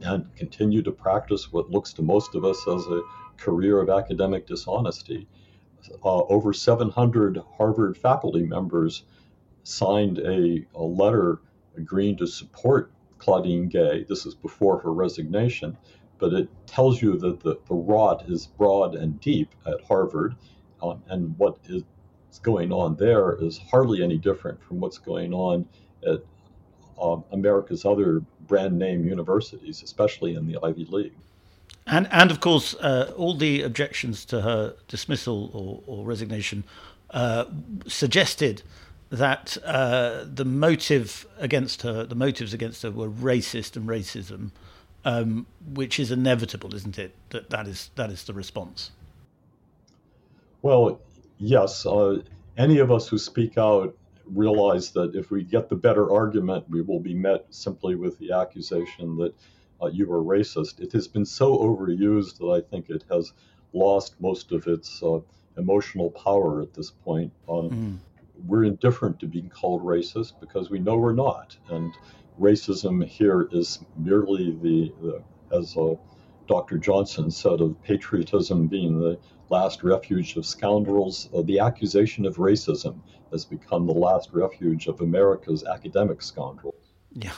and 0.04 0.34
continue 0.36 0.82
to 0.82 0.92
practice 0.92 1.52
what 1.52 1.72
looks 1.72 1.94
to 1.94 2.02
most 2.02 2.36
of 2.36 2.46
us 2.46 2.68
as 2.68 2.86
a 2.88 3.02
career 3.38 3.80
of 3.80 3.90
academic 3.90 4.46
dishonesty. 4.46 5.28
Uh, 6.04 6.24
over 6.26 6.54
700 6.54 7.42
Harvard 7.58 7.98
faculty 7.98 8.44
members 8.44 9.04
signed 9.64 10.20
a, 10.20 10.66
a 10.76 10.84
letter 10.84 11.42
agreeing 11.78 12.18
to 12.18 12.28
support 12.28 12.92
Claudine 13.18 13.68
Gay. 13.68 14.06
This 14.08 14.26
is 14.26 14.36
before 14.36 14.80
her 14.80 14.92
resignation, 14.92 15.78
but 16.18 16.34
it 16.34 16.50
tells 16.66 17.02
you 17.02 17.18
that 17.18 17.40
the, 17.42 17.60
the 17.68 17.76
rot 17.76 18.26
is 18.28 18.48
broad 18.48 18.96
and 18.96 19.20
deep 19.20 19.54
at 19.66 19.82
Harvard, 19.82 20.36
um, 20.82 21.04
and 21.08 21.38
what 21.38 21.58
is 21.68 21.84
going 22.42 22.72
on 22.72 22.96
there 22.96 23.34
is 23.34 23.58
hardly 23.58 24.04
any 24.04 24.18
different 24.18 24.64
from 24.64 24.80
what's 24.80 24.98
going 24.98 25.34
on 25.34 25.68
at 26.08 26.24
um, 27.00 27.24
America's 27.32 27.86
other 27.86 28.22
brand 28.48 28.78
name 28.78 29.06
universities, 29.06 29.84
especially 29.84 30.36
in 30.36 30.48
the 30.48 30.58
Ivy 30.64 30.86
League. 30.86 31.16
And, 31.88 32.08
and 32.12 32.32
of 32.32 32.40
course, 32.40 32.76
uh, 32.76 33.14
all 33.18 33.36
the 33.36 33.64
objections 33.64 34.26
to 34.26 34.42
her 34.42 34.76
dismissal 34.88 35.50
or, 35.54 35.82
or 35.88 36.06
resignation 36.06 36.64
uh, 37.10 37.46
suggested 37.88 38.64
that 39.10 39.58
uh, 39.66 40.24
the 40.26 40.46
motive 40.46 41.28
against 41.38 41.82
her, 41.82 42.06
the 42.06 42.16
motives 42.16 42.54
against 42.54 42.84
her, 42.84 42.92
were 42.92 43.10
racist 43.10 43.76
and 43.76 43.88
racism, 43.88 44.52
um, 45.04 45.46
which 45.74 46.00
is 46.00 46.12
inevitable, 46.12 46.74
isn't 46.74 46.98
it? 46.98 47.14
That 47.30 47.50
that 47.50 47.68
is 47.68 47.90
that 47.96 48.10
is 48.10 48.24
the 48.24 48.34
response. 48.34 48.92
Well, 50.62 51.00
yes. 51.40 51.86
Uh, 51.86 52.22
any 52.58 52.78
of 52.78 52.92
us 52.92 53.08
who 53.08 53.18
speak 53.18 53.58
out 53.58 53.96
realize 54.28 54.92
that 54.92 55.16
if 55.16 55.32
we 55.32 55.44
get 55.44 55.68
the 55.68 55.76
better 55.76 56.12
argument, 56.12 56.70
we 56.70 56.82
will 56.82 57.00
be 57.00 57.14
met 57.14 57.46
simply 57.50 57.96
with 57.96 58.18
the 58.20 58.32
accusation 58.32 59.18
that 59.18 59.34
uh, 59.82 59.88
you 59.88 60.12
are 60.12 60.24
racist. 60.24 60.80
It 60.80 60.92
has 60.94 61.08
been 61.08 61.26
so 61.26 61.58
overused 61.58 62.38
that 62.40 62.48
I 62.48 62.62
think 62.70 62.90
it 62.90 63.04
has 63.10 63.34
lost 63.74 64.16
most 64.20 64.52
of 64.52 64.68
its 64.68 65.02
uh, 65.02 65.20
emotional 65.58 66.12
power 66.12 66.62
at 66.62 66.74
this 66.74 66.92
point. 66.92 67.32
Mm. 67.48 67.98
We're 68.46 68.64
indifferent 68.66 69.20
to 69.20 69.28
being 69.28 69.50
called 69.50 69.84
racist 69.84 70.40
because 70.40 70.70
we 70.70 70.80
know 70.80 70.98
we're 70.98 71.14
not. 71.14 71.56
And 71.70 71.94
racism 72.40 73.06
here 73.06 73.48
is 73.52 73.80
merely 73.98 74.52
the, 74.52 74.94
the 75.02 75.24
as 75.56 75.76
uh, 75.78 75.96
Dr. 76.48 76.78
Johnson 76.78 77.30
said, 77.30 77.62
of 77.62 77.82
patriotism 77.84 78.68
being 78.68 79.00
the 79.00 79.20
last 79.50 79.84
refuge 79.84 80.36
of 80.38 80.46
scoundrels. 80.46 81.30
Uh, 81.34 81.42
the 81.44 81.60
accusation 81.60 82.26
of 82.26 82.38
racism 82.38 83.00
has 83.32 83.46
become 83.46 83.86
the 83.86 83.94
last 83.94 84.30
refuge 84.34 84.88
of 84.88 85.02
America's 85.02 85.64
academic 85.64 86.22
scoundrels. 86.22 86.94
Yeah. 87.14 87.34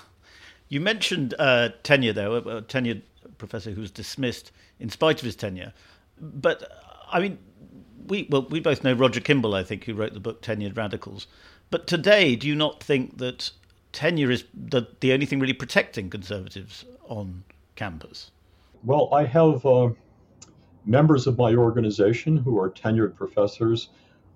You 0.69 0.80
mentioned 0.82 1.36
uh, 1.38 1.69
tenure, 1.84 2.13
though, 2.13 2.36
a 2.36 2.62
tenured 2.62 3.02
professor 3.38 3.71
who's 3.71 3.91
dismissed 3.91 4.52
in 4.80 4.89
spite 4.89 5.19
of 5.19 5.26
his 5.26 5.36
tenure. 5.36 5.73
But, 6.19 6.63
I 7.12 7.19
mean, 7.19 7.38
we, 8.08 8.28
well, 8.30 8.47
we 8.49 8.60
both 8.60 8.84
know 8.84 8.93
Roger 8.93 9.19
Kimball, 9.19 9.56
I 9.56 9.63
think, 9.63 9.84
who 9.86 9.93
wrote 9.93 10.13
the 10.13 10.19
book 10.19 10.41
Tenured 10.41 10.78
Radicals. 10.78 11.28
But 11.69 11.88
today, 11.88 12.36
do 12.36 12.47
you 12.47 12.56
not 12.56 12.84
think 12.84 13.17
that 13.17 13.52
tenure 13.91 14.32
is 14.32 14.45
the, 14.54 14.88
the 14.99 15.13
only 15.13 15.26
thing 15.26 15.39
really 15.39 15.54
protecting 15.54 16.10
conservatives 16.10 16.86
on 17.08 17.43
campus? 17.76 18.32
Well, 18.84 19.13
I 19.13 19.26
have 19.26 19.65
uh, 19.65 19.89
members 20.86 21.28
of 21.28 21.38
my 21.38 21.54
organization 21.56 22.38
who 22.38 22.60
are 22.60 22.69
tenured 22.69 23.15
professors 23.15 23.89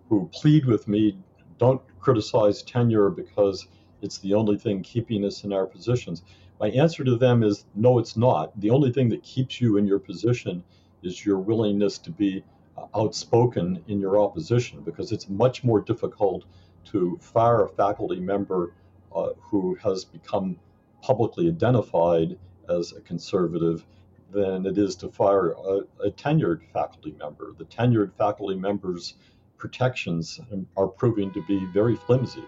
who 0.10 0.30
plead 0.34 0.66
with 0.66 0.88
me 0.88 1.18
don't 1.58 1.82
criticize 2.00 2.62
tenure 2.62 3.10
because 3.10 3.68
it's 4.02 4.18
the 4.20 4.34
only 4.34 4.58
thing 4.58 4.82
keeping 4.84 5.26
us 5.26 5.44
in 5.44 5.54
our 5.54 5.66
positions. 5.66 6.24
My 6.60 6.70
answer 6.70 7.04
to 7.04 7.16
them 7.16 7.44
is 7.44 7.66
no, 7.76 8.00
it's 8.00 8.18
not. 8.18 8.60
The 8.60 8.70
only 8.70 8.92
thing 8.92 9.10
that 9.10 9.24
keeps 9.24 9.62
you 9.62 9.78
in 9.78 9.86
your 9.86 10.00
position 10.00 10.64
is 11.04 11.26
your 11.26 11.40
willingness 11.40 11.98
to 12.00 12.12
be 12.12 12.44
uh, 12.78 12.86
outspoken 12.96 13.84
in 13.88 14.00
your 14.00 14.20
opposition 14.20 14.82
because 14.82 15.12
it's 15.12 15.30
much 15.30 15.64
more 15.64 15.82
difficult 15.82 16.46
to 16.86 17.18
fire 17.22 17.66
a 17.66 17.70
faculty 17.70 18.20
member 18.20 18.74
uh, 19.16 19.30
who 19.40 19.76
has 19.76 20.06
become 20.06 20.58
publicly 21.02 21.48
identified 21.48 22.38
as 22.70 22.94
a 22.94 23.02
conservative 23.02 23.86
than 24.32 24.66
it 24.66 24.78
is 24.78 24.96
to 24.96 25.10
fire 25.10 25.52
a, 25.52 25.82
a 26.04 26.12
tenured 26.12 26.62
faculty 26.74 27.16
member. 27.18 27.54
The 27.58 27.66
tenured 27.66 28.14
faculty 28.18 28.56
members' 28.56 29.16
protections 29.58 30.40
are 30.76 30.88
proving 30.88 31.32
to 31.34 31.42
be 31.44 31.66
very 31.66 31.96
flimsy, 31.96 32.44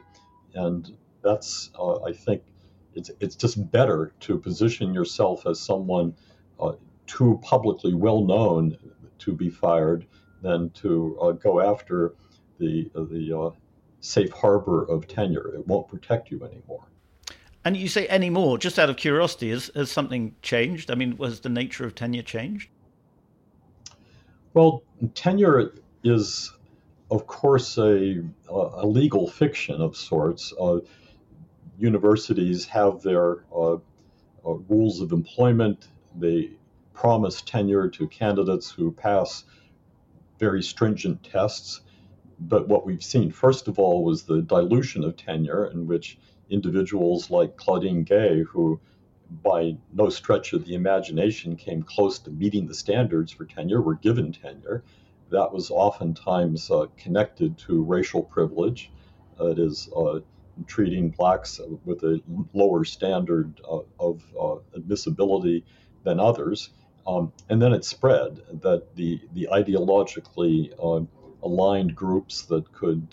and 0.53 0.91
that's 1.21 1.69
uh, 1.77 2.03
I 2.03 2.13
think 2.13 2.43
it's 2.95 3.11
it's 3.19 3.35
just 3.35 3.71
better 3.71 4.13
to 4.21 4.37
position 4.37 4.93
yourself 4.93 5.45
as 5.45 5.59
someone 5.59 6.15
uh, 6.59 6.73
too 7.07 7.39
publicly 7.43 7.93
well 7.93 8.23
known 8.23 8.77
to 9.19 9.33
be 9.33 9.49
fired 9.49 10.05
than 10.41 10.69
to 10.71 11.17
uh, 11.21 11.31
go 11.31 11.59
after 11.59 12.15
the 12.59 12.89
the 12.93 13.37
uh, 13.37 13.51
safe 14.01 14.31
harbor 14.31 14.83
of 14.85 15.07
tenure. 15.07 15.53
It 15.55 15.67
won't 15.67 15.87
protect 15.87 16.31
you 16.31 16.43
anymore. 16.43 16.85
And 17.65 17.75
you 17.75 17.89
say 17.89 18.07
anymore, 18.07 18.57
just 18.57 18.79
out 18.79 18.89
of 18.89 18.95
curiosity, 18.95 19.49
has, 19.49 19.69
has 19.75 19.91
something 19.91 20.33
changed? 20.41 20.89
I 20.89 20.95
mean, 20.95 21.17
was 21.17 21.41
the 21.41 21.49
nature 21.49 21.85
of 21.85 21.93
tenure 21.93 22.21
changed? 22.21 22.69
Well, 24.53 24.83
tenure 25.13 25.73
is, 26.03 26.53
of 27.11 27.27
course, 27.27 27.77
a, 27.77 28.23
a 28.49 28.87
legal 28.87 29.29
fiction 29.29 29.81
of 29.81 29.97
sorts. 29.97 30.53
Uh, 30.59 30.79
universities 31.79 32.65
have 32.65 33.01
their 33.01 33.43
uh, 33.55 33.73
uh, 33.73 34.53
rules 34.67 35.01
of 35.01 35.11
employment. 35.11 35.87
They 36.17 36.51
promise 36.93 37.41
tenure 37.41 37.89
to 37.89 38.07
candidates 38.07 38.69
who 38.69 38.91
pass 38.91 39.45
very 40.37 40.61
stringent 40.61 41.23
tests. 41.23 41.81
But 42.39 42.67
what 42.67 42.85
we've 42.85 43.03
seen, 43.03 43.31
first 43.31 43.67
of 43.67 43.79
all, 43.79 44.03
was 44.03 44.23
the 44.23 44.41
dilution 44.41 45.03
of 45.03 45.17
tenure, 45.17 45.65
in 45.67 45.87
which 45.87 46.17
individuals 46.49 47.29
like 47.29 47.57
Claudine 47.57 48.03
Gay, 48.03 48.43
who 48.43 48.79
by 49.43 49.77
no 49.93 50.09
stretch 50.09 50.53
of 50.53 50.65
the 50.65 50.73
imagination 50.73 51.55
came 51.55 51.83
close 51.83 52.17
to 52.19 52.31
meeting 52.31 52.65
the 52.65 52.73
standards 52.73 53.31
for 53.31 53.45
tenure, 53.45 53.81
were 53.81 53.95
given 53.95 54.31
tenure. 54.31 54.83
That 55.29 55.53
was 55.53 55.69
oftentimes 55.69 56.71
uh, 56.71 56.87
connected 56.97 57.57
to 57.59 57.83
racial 57.83 58.23
privilege. 58.23 58.89
Uh, 59.39 59.47
it 59.47 59.59
is 59.59 59.89
uh, 59.95 60.19
treating 60.67 61.09
blacks 61.09 61.59
with 61.85 62.03
a 62.03 62.21
lower 62.53 62.83
standard 62.83 63.61
uh, 63.69 63.79
of 63.99 64.23
uh, 64.39 64.55
admissibility 64.75 65.63
than 66.03 66.19
others. 66.19 66.69
Um, 67.07 67.31
and 67.49 67.61
then 67.61 67.73
it 67.73 67.85
spread 67.85 68.41
that 68.61 68.95
the, 68.95 69.19
the 69.33 69.47
ideologically 69.51 70.71
uh, 70.81 71.05
aligned 71.43 71.95
groups 71.95 72.43
that 72.43 72.71
could 72.71 73.07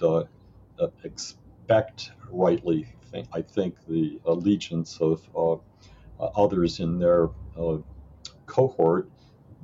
expect 1.05 2.11
rightly 2.31 2.87
think, 3.11 3.29
I 3.33 3.43
think 3.43 3.75
the 3.89 4.21
allegiance 4.27 4.99
of 5.01 5.23
uh, 5.35 5.55
uh, 6.23 6.31
others 6.37 6.81
in 6.81 6.99
their 6.99 7.29
uh, 7.59 7.79
cohort 8.47 9.09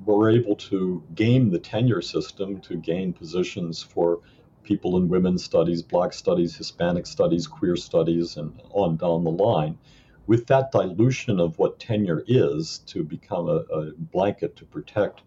were 0.04 0.30
able 0.30 0.56
to 0.56 1.02
game 1.14 1.50
the 1.50 1.58
tenure 1.58 2.02
system 2.02 2.60
to 2.62 2.76
gain 2.76 3.12
positions 3.12 3.82
for 3.82 4.20
people 4.62 4.96
in 4.96 5.08
women's 5.08 5.44
studies, 5.44 5.82
black 5.82 6.12
studies, 6.12 6.56
Hispanic 6.56 7.06
studies, 7.06 7.46
queer 7.46 7.76
studies, 7.76 8.36
and 8.36 8.60
on 8.70 8.96
down 8.96 9.24
the 9.24 9.30
line. 9.30 9.78
With 10.26 10.46
that 10.46 10.70
dilution 10.70 11.40
of 11.40 11.58
what 11.58 11.80
tenure 11.80 12.22
is 12.26 12.78
to 12.86 13.02
become 13.02 13.48
a, 13.48 13.64
a 13.72 13.92
blanket 13.96 14.56
to 14.56 14.64
protect 14.64 15.22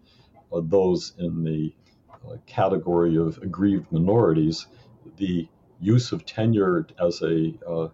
uh, 0.52 0.60
those 0.64 1.12
in 1.18 1.44
the 1.44 1.74
uh, 2.10 2.36
category 2.46 3.16
of 3.16 3.38
aggrieved 3.42 3.92
minorities, 3.92 4.66
the 5.16 5.48
use 5.80 6.12
of 6.12 6.24
tenure 6.24 6.86
as 6.98 7.22
a 7.22 7.54
uh, 7.68 7.88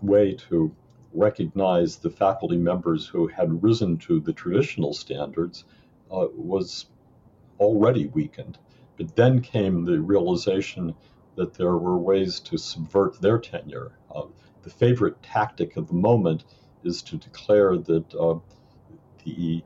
way 0.00 0.34
to 0.34 0.74
recognize 1.12 1.96
the 1.96 2.10
faculty 2.10 2.56
members 2.56 3.06
who 3.06 3.26
had 3.26 3.62
risen 3.62 3.98
to 3.98 4.20
the 4.20 4.32
traditional 4.32 4.94
standards 4.94 5.64
uh, 6.10 6.26
was 6.34 6.86
already 7.58 8.06
weakened. 8.06 8.58
But 9.00 9.16
then 9.16 9.40
came 9.40 9.86
the 9.86 9.98
realization 9.98 10.94
that 11.34 11.54
there 11.54 11.78
were 11.78 11.96
ways 11.96 12.38
to 12.40 12.58
subvert 12.58 13.18
their 13.18 13.38
tenure. 13.38 13.92
Uh, 14.14 14.24
the 14.62 14.68
favorite 14.68 15.22
tactic 15.22 15.78
of 15.78 15.88
the 15.88 15.94
moment 15.94 16.44
is 16.84 17.00
to 17.04 17.16
declare 17.16 17.78
that 17.78 18.14
uh, 18.14 18.38
the 19.24 19.64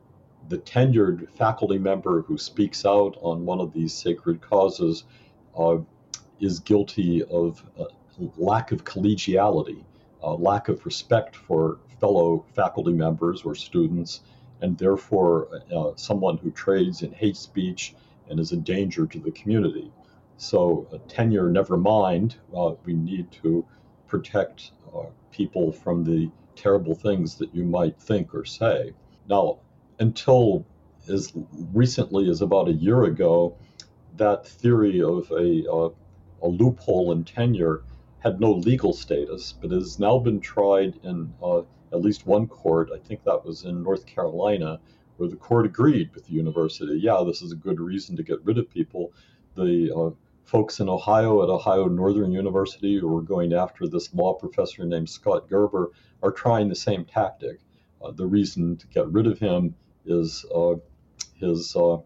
the 0.49 0.59
tenured 0.59 1.29
faculty 1.31 1.79
member 1.79 2.23
who 2.23 2.38
speaks 2.38 2.87
out 2.87 3.16
on 3.23 3.44
one 3.44 3.61
of 3.61 3.73
these 3.73 3.92
sacred 3.92 4.40
causes 4.40 5.03
uh, 5.59 5.79
is 6.38 6.61
guilty 6.61 7.25
of 7.25 7.66
uh, 7.77 7.87
lack 8.37 8.70
of 8.70 8.85
collegiality, 8.85 9.83
uh, 10.23 10.35
lack 10.35 10.68
of 10.68 10.87
respect 10.87 11.35
for 11.35 11.79
fellow 11.99 12.44
faculty 12.55 12.92
members 12.92 13.42
or 13.42 13.57
students, 13.57 14.20
and 14.61 14.79
therefore 14.79 15.49
uh, 15.75 15.90
someone 15.97 16.37
who 16.38 16.53
trades 16.53 17.03
in 17.03 17.11
hate 17.11 17.37
speech 17.37 17.97
and 18.29 18.41
is 18.41 18.53
a 18.53 18.57
danger 18.57 19.07
to 19.07 19.19
the 19.19 19.31
community. 19.31 19.91
So, 20.37 20.89
tenure, 21.09 21.51
never 21.51 21.77
mind, 21.77 22.37
uh, 22.57 22.75
we 22.85 22.95
need 22.95 23.31
to 23.43 23.65
protect 24.07 24.73
uh, 24.95 25.07
people 25.31 25.73
from 25.73 26.05
the 26.05 26.31
terrible 26.57 26.95
things 26.95 27.37
that 27.37 27.55
you 27.55 27.65
might 27.65 28.01
think 28.01 28.35
or 28.35 28.45
say. 28.45 28.93
Now, 29.29 29.59
until 29.99 30.65
as 31.09 31.33
recently 31.73 32.31
as 32.31 32.43
about 32.43 32.69
a 32.69 32.73
year 32.73 33.05
ago, 33.05 33.57
that 34.17 34.47
theory 34.47 35.03
of 35.03 35.31
a, 35.31 35.71
uh, 35.71 35.91
a 36.43 36.49
loophole 36.49 37.13
in 37.13 37.25
tenure 37.25 37.83
had 38.21 38.41
no 38.41 38.53
legal 38.53 38.93
status, 38.93 39.53
but 39.53 39.71
has 39.71 39.99
now 39.99 40.19
been 40.19 40.41
tried 40.41 40.99
in 41.03 41.33
uh, 41.43 41.61
at 41.93 42.01
least 42.01 42.27
one 42.27 42.47
court. 42.47 42.91
I 42.95 42.99
think 42.99 43.23
that 43.25 43.45
was 43.45 43.65
in 43.65 43.83
North 43.83 44.07
Carolina, 44.07 44.81
where 45.16 45.29
the 45.29 45.37
court 45.37 45.66
agreed 45.66 46.14
with 46.14 46.27
the 46.27 46.33
university. 46.33 46.98
Yeah, 46.98 47.22
this 47.27 47.42
is 47.42 47.53
a 47.53 47.57
good 47.57 47.81
reason 47.81 48.16
to 48.16 48.22
get 48.22 48.44
rid 48.44 48.59
of 48.59 48.70
people. 48.70 49.12
The 49.55 49.94
uh, 49.94 50.11
folks 50.44 50.81
in 50.81 50.88
Ohio 50.88 51.42
at 51.42 51.48
Ohio 51.48 51.87
Northern 51.87 52.33
University 52.33 52.98
who 52.98 53.16
are 53.16 53.22
going 53.22 53.53
after 53.53 53.87
this 53.87 54.12
law 54.14 54.35
professor 54.35 54.85
named 54.85 55.09
Scott 55.09 55.48
Gerber 55.48 55.92
are 56.22 56.33
trying 56.33 56.68
the 56.68 56.74
same 56.74 57.05
tactic. 57.05 57.61
Uh, 58.03 58.11
the 58.11 58.27
reason 58.27 58.77
to 58.77 58.87
get 58.88 59.09
rid 59.09 59.27
of 59.27 59.38
him 59.38 59.74
is 60.05 60.44
uh, 60.55 60.74
his 61.35 61.74
uh, 61.77 61.98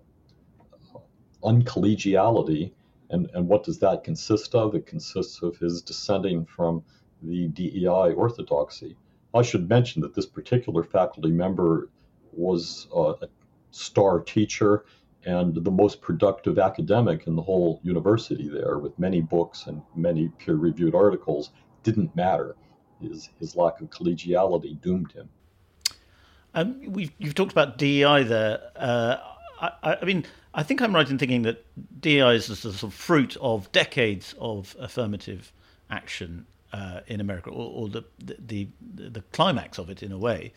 uncollegiality. 1.43 2.73
And, 3.11 3.31
and 3.33 3.49
what 3.49 3.65
does 3.65 3.79
that 3.79 4.05
consist 4.05 4.55
of? 4.55 4.75
It 4.75 4.87
consists 4.87 5.43
of 5.43 5.57
his 5.57 5.83
dissenting 5.83 6.45
from 6.45 6.83
the 7.23 7.49
DEI 7.49 8.13
orthodoxy. 8.15 8.97
I 9.35 9.43
should 9.43 9.69
mention 9.69 10.03
that 10.03 10.15
this 10.15 10.27
particular 10.27 10.83
faculty 10.83 11.31
member 11.31 11.91
was 12.33 12.89
a 12.95 13.29
star 13.71 14.21
teacher 14.21 14.85
and 15.25 15.55
the 15.55 15.71
most 15.71 16.01
productive 16.01 16.59
academic 16.59 17.27
in 17.27 17.37
the 17.37 17.43
whole 17.43 17.81
university 17.83 18.49
there, 18.49 18.79
with 18.79 18.99
many 18.99 19.21
books 19.21 19.67
and 19.67 19.83
many 19.95 20.29
peer 20.39 20.55
reviewed 20.55 20.95
articles, 20.95 21.51
didn't 21.83 22.15
matter. 22.17 22.57
His, 23.01 23.29
his 23.39 23.55
lack 23.55 23.81
of 23.81 23.91
collegiality 23.91 24.81
doomed 24.81 25.13
him. 25.13 25.29
Um, 26.55 26.81
we've, 26.87 27.13
you've 27.19 27.35
talked 27.35 27.53
about 27.53 27.79
DEI 27.79 28.23
there. 28.25 28.61
Uh, 28.75 29.17
I, 29.61 29.97
I, 30.01 30.05
mean, 30.05 30.25
I 30.55 30.63
think 30.63 30.81
I'm 30.81 30.95
right 30.95 31.09
in 31.09 31.19
thinking 31.19 31.43
that 31.43 31.65
DEI 32.01 32.35
is 32.35 32.47
the 32.47 32.57
sort 32.57 32.83
of 32.83 32.95
fruit 32.95 33.37
of 33.41 33.71
decades 33.73 34.35
of 34.39 34.75
affirmative 34.79 35.53
action 35.91 36.47
uh, 36.73 37.01
in 37.07 37.21
America, 37.21 37.51
or, 37.51 37.83
or 37.83 37.89
the, 37.89 38.05
the, 38.19 38.69
the, 38.95 39.11
the 39.11 39.21
climax 39.33 39.79
of 39.79 39.91
it 39.91 40.03
in 40.03 40.13
a 40.13 40.19
way, 40.19 40.53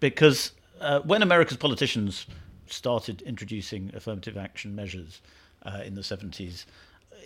because 0.00 0.52
uh, 0.80 1.00
when 1.00 1.22
America's 1.22 1.56
politicians 1.56 2.26
started 2.66 3.22
introducing 3.22 3.90
affirmative 3.94 4.36
action 4.36 4.74
measures 4.74 5.20
uh, 5.64 5.80
in 5.84 5.94
the 5.94 6.00
70s, 6.00 6.64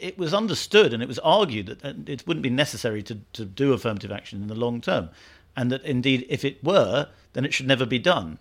it 0.00 0.18
was 0.18 0.34
understood 0.34 0.92
and 0.92 1.02
it 1.02 1.08
was 1.08 1.18
argued 1.20 1.66
that 1.66 2.08
it 2.08 2.26
wouldn't 2.26 2.42
be 2.42 2.50
necessary 2.50 3.02
to, 3.02 3.18
to 3.32 3.44
do 3.44 3.72
affirmative 3.72 4.12
action 4.12 4.42
in 4.42 4.48
the 4.48 4.54
long 4.54 4.80
term, 4.80 5.08
and 5.56 5.72
that 5.72 5.82
indeed, 5.84 6.26
if 6.28 6.44
it 6.44 6.62
were, 6.62 7.08
then 7.32 7.44
it 7.44 7.54
should 7.54 7.66
never 7.66 7.86
be 7.86 7.98
done. 7.98 8.38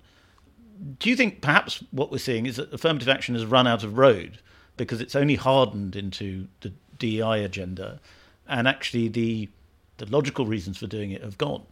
Do 0.99 1.09
you 1.09 1.15
think 1.15 1.41
perhaps 1.41 1.83
what 1.91 2.11
we're 2.11 2.17
seeing 2.17 2.45
is 2.45 2.57
that 2.57 2.73
affirmative 2.73 3.07
action 3.07 3.35
has 3.35 3.45
run 3.45 3.67
out 3.67 3.83
of 3.83 3.97
road 3.97 4.39
because 4.75 4.99
it's 4.99 5.15
only 5.15 5.35
hardened 5.35 5.95
into 5.95 6.47
the 6.59 6.73
DEI 6.99 7.43
agenda, 7.43 8.01
and 8.47 8.67
actually 8.67 9.07
the 9.07 9.49
the 9.97 10.05
logical 10.07 10.45
reasons 10.45 10.77
for 10.77 10.87
doing 10.87 11.11
it 11.11 11.23
have 11.23 11.37
gone? 11.37 11.63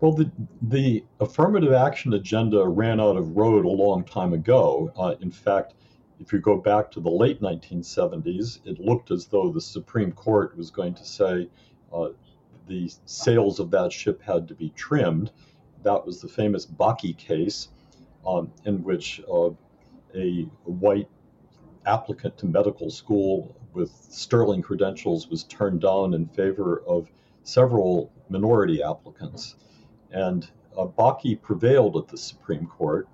Well, 0.00 0.12
the, 0.12 0.30
the 0.62 1.04
affirmative 1.20 1.74
action 1.74 2.14
agenda 2.14 2.66
ran 2.66 3.00
out 3.00 3.18
of 3.18 3.36
road 3.36 3.66
a 3.66 3.68
long 3.68 4.02
time 4.02 4.32
ago. 4.32 4.90
Uh, 4.96 5.14
in 5.20 5.30
fact, 5.30 5.74
if 6.18 6.32
you 6.32 6.38
go 6.38 6.56
back 6.56 6.90
to 6.92 7.00
the 7.00 7.10
late 7.10 7.42
1970s, 7.42 8.60
it 8.64 8.80
looked 8.80 9.10
as 9.10 9.26
though 9.26 9.52
the 9.52 9.60
Supreme 9.60 10.12
Court 10.12 10.56
was 10.56 10.70
going 10.70 10.94
to 10.94 11.04
say 11.04 11.50
uh, 11.92 12.08
the 12.66 12.90
sails 13.04 13.60
of 13.60 13.70
that 13.72 13.92
ship 13.92 14.22
had 14.22 14.48
to 14.48 14.54
be 14.54 14.70
trimmed. 14.70 15.32
That 15.82 16.06
was 16.06 16.22
the 16.22 16.28
famous 16.28 16.64
Bakke 16.64 17.18
case, 17.18 17.68
um, 18.26 18.50
in 18.64 18.82
which 18.82 19.20
uh, 19.30 19.50
a 20.14 20.42
white 20.64 21.10
applicant 21.84 22.38
to 22.38 22.46
medical 22.46 22.88
school 22.88 23.54
with 23.74 23.90
sterling 24.08 24.62
credentials 24.62 25.28
was 25.28 25.44
turned 25.44 25.82
down 25.82 26.14
in 26.14 26.26
favor 26.26 26.82
of 26.86 27.10
several 27.42 28.10
minority 28.30 28.82
applicants. 28.82 29.56
And 30.12 30.48
uh, 30.76 30.86
Bakke 30.86 31.40
prevailed 31.40 31.96
at 31.96 32.08
the 32.08 32.16
Supreme 32.16 32.66
Court, 32.66 33.08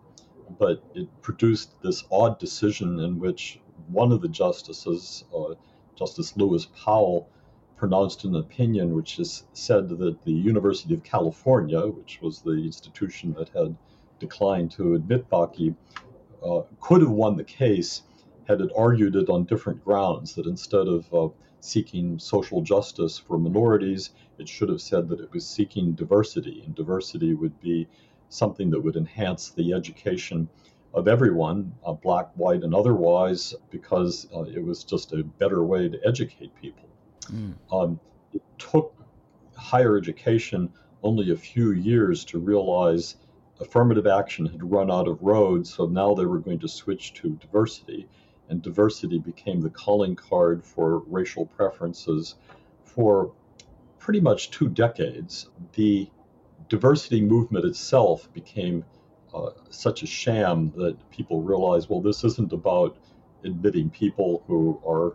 but 0.59 0.83
it 0.95 1.09
produced 1.23 1.81
this 1.83 2.05
odd 2.11 2.39
decision 2.39 3.01
in 3.01 3.19
which 3.19 3.61
one 3.89 4.13
of 4.13 4.21
the 4.21 4.29
justices, 4.29 5.25
uh, 5.35 5.55
Justice 5.95 6.37
Lewis 6.37 6.67
Powell, 6.85 7.29
pronounced 7.77 8.25
an 8.25 8.37
opinion 8.37 8.95
which 8.95 9.19
is 9.19 9.45
said 9.53 9.89
that 9.89 10.23
the 10.25 10.33
University 10.33 10.95
of 10.95 11.03
California, 11.03 11.81
which 11.87 12.21
was 12.23 12.41
the 12.41 12.53
institution 12.53 13.35
that 13.35 13.51
had 13.51 13.77
declined 14.19 14.71
to 14.73 14.95
admit 14.95 15.29
Bakke, 15.29 15.75
uh, 16.43 16.63
could 16.81 17.03
have 17.03 17.11
won 17.11 17.37
the 17.37 17.45
case 17.45 18.03
had 18.49 18.61
it 18.61 18.71
argued 18.77 19.17
it 19.17 19.29
on 19.29 19.45
different 19.45 19.85
grounds, 19.85 20.35
that 20.35 20.47
instead 20.47 20.87
of 20.87 21.13
uh, 21.13 21.29
seeking 21.61 22.19
social 22.19 22.61
justice 22.61 23.19
for 23.19 23.39
minorities, 23.39 24.11
it 24.39 24.49
should 24.49 24.69
have 24.69 24.81
said 24.81 25.09
that 25.09 25.21
it 25.21 25.33
was 25.33 25.47
seeking 25.47 25.93
diversity, 25.93 26.63
and 26.65 26.75
diversity 26.75 27.35
would 27.35 27.59
be 27.61 27.89
something 28.29 28.71
that 28.71 28.81
would 28.81 28.97
enhance 28.97 29.51
the 29.51 29.73
education 29.73 30.49
of 30.95 31.09
everyone, 31.09 31.73
uh, 31.85 31.93
black, 31.93 32.31
white, 32.37 32.63
and 32.63 32.75
otherwise, 32.75 33.55
because 33.71 34.27
uh, 34.35 34.43
it 34.43 34.65
was 34.65 34.85
just 34.85 35.13
a 35.13 35.23
better 35.23 35.63
way 35.63 35.89
to 35.89 35.99
educate 36.07 36.55
people. 36.61 36.89
Mm. 37.25 37.55
Um, 37.71 38.01
it 38.33 38.43
took 38.59 38.95
higher 39.55 39.97
education 39.97 40.71
only 41.03 41.31
a 41.31 41.37
few 41.37 41.73
years 41.73 42.25
to 42.27 42.39
realize 42.39 43.17
affirmative 43.61 44.07
action 44.07 44.47
had 44.47 44.71
run 44.71 44.91
out 44.91 45.09
of 45.09 45.23
road, 45.23 45.67
so 45.67 45.87
now 45.87 46.15
they 46.15 46.27
were 46.27 46.39
going 46.39 46.59
to 46.61 46.69
switch 46.69 47.15
to 47.15 47.31
diversity 47.31 48.09
and 48.49 48.63
diversity 48.63 49.19
became 49.19 49.61
the 49.61 49.71
calling 49.71 50.15
card 50.15 50.65
for 50.65 51.01
racial 51.07 51.47
preferences 51.47 52.37
for 52.85 53.33
pretty 53.99 54.21
much 54.21 54.51
two 54.51 54.69
decades. 54.69 55.49
The 55.75 56.09
diversity 56.69 57.21
movement 57.21 57.65
itself 57.65 58.33
became 58.33 58.85
uh, 59.35 59.51
such 59.71 60.03
a 60.03 60.07
sham 60.07 60.73
that 60.77 60.97
people 61.11 61.43
realized, 61.43 61.89
well, 61.89 62.01
this 62.01 62.25
isn't 62.25 62.53
about 62.53 62.97
admitting 63.45 63.91
people 63.91 64.43
who 64.47 64.81
are 64.87 65.15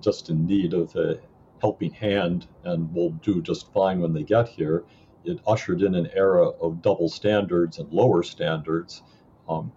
just 0.00 0.30
in 0.30 0.46
need 0.46 0.72
of 0.72 0.94
a 0.96 1.20
helping 1.60 1.92
hand 1.92 2.46
and 2.64 2.92
will 2.94 3.10
do 3.10 3.42
just 3.42 3.70
fine 3.72 4.00
when 4.00 4.12
they 4.12 4.22
get 4.22 4.48
here. 4.48 4.84
It 5.24 5.38
ushered 5.46 5.82
in 5.82 5.94
an 5.94 6.08
era 6.14 6.48
of 6.48 6.80
double 6.80 7.08
standards 7.08 7.78
and 7.78 7.92
lower 7.92 8.22
standards. 8.22 9.02
Um, 9.48 9.70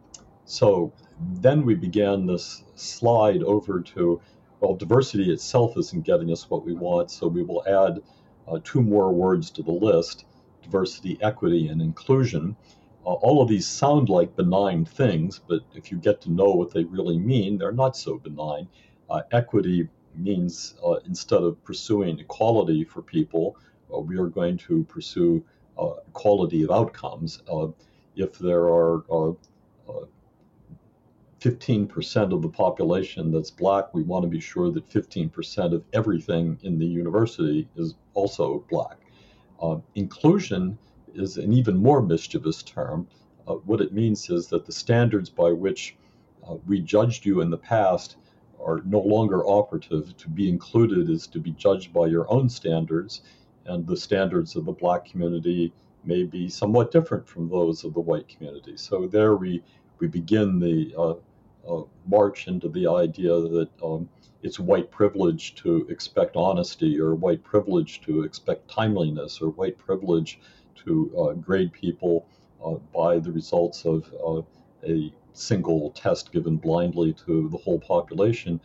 so 0.45 0.91
then 1.19 1.65
we 1.65 1.75
began 1.75 2.25
this 2.25 2.63
slide 2.75 3.43
over 3.43 3.81
to, 3.81 4.21
well, 4.59 4.75
diversity 4.75 5.31
itself 5.31 5.77
isn't 5.77 6.05
getting 6.05 6.31
us 6.31 6.49
what 6.49 6.65
we 6.65 6.73
want, 6.73 7.11
so 7.11 7.27
we 7.27 7.43
will 7.43 7.63
add 7.67 8.01
uh, 8.47 8.59
two 8.63 8.81
more 8.81 9.13
words 9.13 9.51
to 9.51 9.63
the 9.63 9.71
list 9.71 10.25
diversity, 10.61 11.17
equity, 11.21 11.67
and 11.67 11.81
inclusion. 11.81 12.55
Uh, 13.05 13.11
all 13.11 13.41
of 13.41 13.49
these 13.49 13.67
sound 13.67 14.07
like 14.07 14.35
benign 14.35 14.85
things, 14.85 15.41
but 15.47 15.59
if 15.75 15.91
you 15.91 15.97
get 15.97 16.21
to 16.21 16.31
know 16.31 16.51
what 16.51 16.71
they 16.73 16.85
really 16.85 17.19
mean, 17.19 17.57
they're 17.57 17.73
not 17.73 17.97
so 17.97 18.17
benign. 18.17 18.67
Uh, 19.09 19.21
equity 19.33 19.89
means 20.15 20.75
uh, 20.85 20.95
instead 21.05 21.41
of 21.41 21.61
pursuing 21.65 22.17
equality 22.19 22.83
for 22.85 23.01
people, 23.01 23.57
uh, 23.93 23.99
we 23.99 24.17
are 24.17 24.27
going 24.27 24.57
to 24.57 24.85
pursue 24.85 25.43
uh, 25.77 25.91
equality 26.07 26.63
of 26.63 26.71
outcomes. 26.71 27.41
if 28.15 28.37
there 28.39 28.63
are 28.69 29.03
15% 31.43 32.33
of 32.33 32.41
the 32.41 32.47
population 32.47 33.29
that's 33.29 33.51
black, 33.51 33.93
we 33.93 34.01
want 34.01 34.23
to 34.23 34.29
be 34.29 34.39
sure 34.39 34.71
that 34.71 34.89
15% 34.89 35.73
of 35.73 35.83
everything 35.91 36.57
in 36.63 36.79
the 36.79 36.85
university 36.85 37.67
is 37.75 37.95
also 38.13 38.63
black. 38.69 38.97
Uh, 39.61 39.77
inclusion 39.95 40.77
is 41.13 41.35
an 41.35 41.51
even 41.51 41.75
more 41.75 42.01
mischievous 42.01 42.63
term. 42.63 43.05
Uh, 43.45 43.55
what 43.55 43.81
it 43.81 43.93
means 43.93 44.29
is 44.29 44.47
that 44.47 44.65
the 44.65 44.71
standards 44.71 45.29
by 45.29 45.51
which 45.51 45.97
uh, 46.47 46.55
we 46.65 46.79
judged 46.79 47.25
you 47.25 47.41
in 47.41 47.49
the 47.49 47.57
past 47.57 48.15
are 48.65 48.81
no 48.85 49.01
longer 49.01 49.45
operative. 49.45 50.15
To 50.15 50.29
be 50.29 50.47
included 50.47 51.09
is 51.09 51.27
to 51.27 51.39
be 51.39 51.51
judged 51.51 51.91
by 51.91 52.05
your 52.05 52.31
own 52.31 52.47
standards, 52.47 53.21
and 53.65 53.85
the 53.85 53.97
standards 53.97 54.55
of 54.55 54.63
the 54.63 54.71
black 54.71 55.03
community 55.03 55.73
may 56.05 56.23
be 56.23 56.47
somewhat 56.47 56.91
different 56.91 57.27
from 57.27 57.49
those 57.49 57.83
of 57.83 57.93
the 57.93 57.99
white 57.99 58.29
community. 58.29 58.77
So 58.77 59.07
there 59.07 59.35
we 59.35 59.61
we 59.99 60.07
begin 60.07 60.59
the 60.59 60.93
uh, 60.97 61.13
uh, 61.69 61.83
march 62.07 62.47
into 62.47 62.69
the 62.69 62.87
idea 62.87 63.33
that 63.33 63.69
um, 63.83 64.09
it's 64.41 64.59
white 64.59 64.91
privilege 64.91 65.55
to 65.55 65.87
expect 65.89 66.35
honesty, 66.35 66.99
or 66.99 67.15
white 67.15 67.43
privilege 67.43 68.01
to 68.01 68.23
expect 68.23 68.69
timeliness, 68.69 69.41
or 69.41 69.49
white 69.51 69.77
privilege 69.77 70.39
to 70.75 71.11
uh, 71.17 71.33
grade 71.33 71.71
people 71.71 72.25
uh, 72.63 72.75
by 72.93 73.19
the 73.19 73.31
results 73.31 73.85
of 73.85 74.13
uh, 74.25 74.41
a 74.85 75.13
single 75.33 75.91
test 75.91 76.31
given 76.31 76.57
blindly 76.57 77.13
to 77.13 77.49
the 77.49 77.57
whole 77.57 77.79
population. 77.79 78.59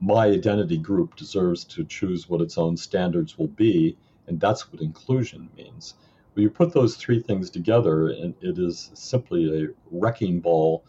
My 0.00 0.26
identity 0.26 0.78
group 0.78 1.16
deserves 1.16 1.64
to 1.64 1.84
choose 1.84 2.28
what 2.28 2.40
its 2.40 2.58
own 2.58 2.76
standards 2.76 3.36
will 3.38 3.48
be, 3.48 3.96
and 4.26 4.40
that's 4.40 4.70
what 4.72 4.82
inclusion 4.82 5.48
means. 5.56 5.94
When 6.34 6.42
you 6.42 6.50
put 6.50 6.72
those 6.72 6.96
three 6.96 7.20
things 7.20 7.50
together, 7.50 8.08
and 8.10 8.34
it 8.40 8.58
is 8.58 8.90
simply 8.94 9.64
a 9.64 9.68
wrecking 9.90 10.40
ball 10.40 10.84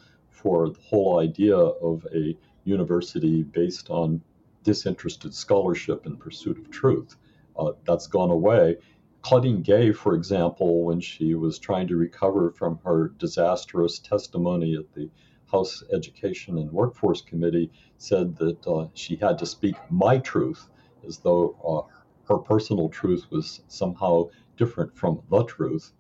for 0.48 0.70
the 0.70 0.80
whole 0.80 1.20
idea 1.20 1.58
of 1.58 2.08
a 2.16 2.34
university 2.64 3.44
based 3.44 3.90
on 3.90 4.22
disinterested 4.64 5.34
scholarship 5.34 6.06
in 6.06 6.16
pursuit 6.16 6.58
of 6.58 6.72
truth. 6.72 7.18
Uh, 7.60 7.74
that's 7.86 8.08
gone 8.08 8.32
away. 8.32 8.78
Claudine 9.22 9.62
Gay, 9.62 9.92
for 9.92 10.16
example, 10.16 10.86
when 10.86 11.02
she 11.02 11.36
was 11.36 11.60
trying 11.60 11.86
to 11.90 11.98
recover 11.98 12.52
from 12.52 12.80
her 12.86 13.10
disastrous 13.18 14.00
testimony 14.00 14.78
at 14.78 14.90
the 14.94 15.10
House 15.52 15.84
Education 15.92 16.58
and 16.58 16.72
Workforce 16.72 17.22
Committee, 17.22 17.70
said 17.98 18.38
that 18.38 18.66
uh, 18.66 18.88
she 18.94 19.18
had 19.18 19.38
to 19.40 19.46
speak 19.46 19.76
my 19.90 20.18
truth 20.18 20.70
as 21.06 21.18
though 21.18 21.58
uh, 21.68 22.34
her 22.34 22.38
personal 22.38 22.88
truth 22.88 23.26
was 23.32 23.64
somehow 23.68 24.30
different 24.56 24.96
from 24.96 25.22
the 25.30 25.44
truth. 25.44 25.92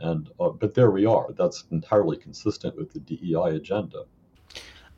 And 0.00 0.30
uh, 0.40 0.50
but 0.50 0.74
there 0.74 0.90
we 0.90 1.06
are. 1.06 1.28
That's 1.36 1.64
entirely 1.70 2.16
consistent 2.16 2.76
with 2.76 2.92
the 2.92 3.00
DEI 3.00 3.56
agenda. 3.56 4.04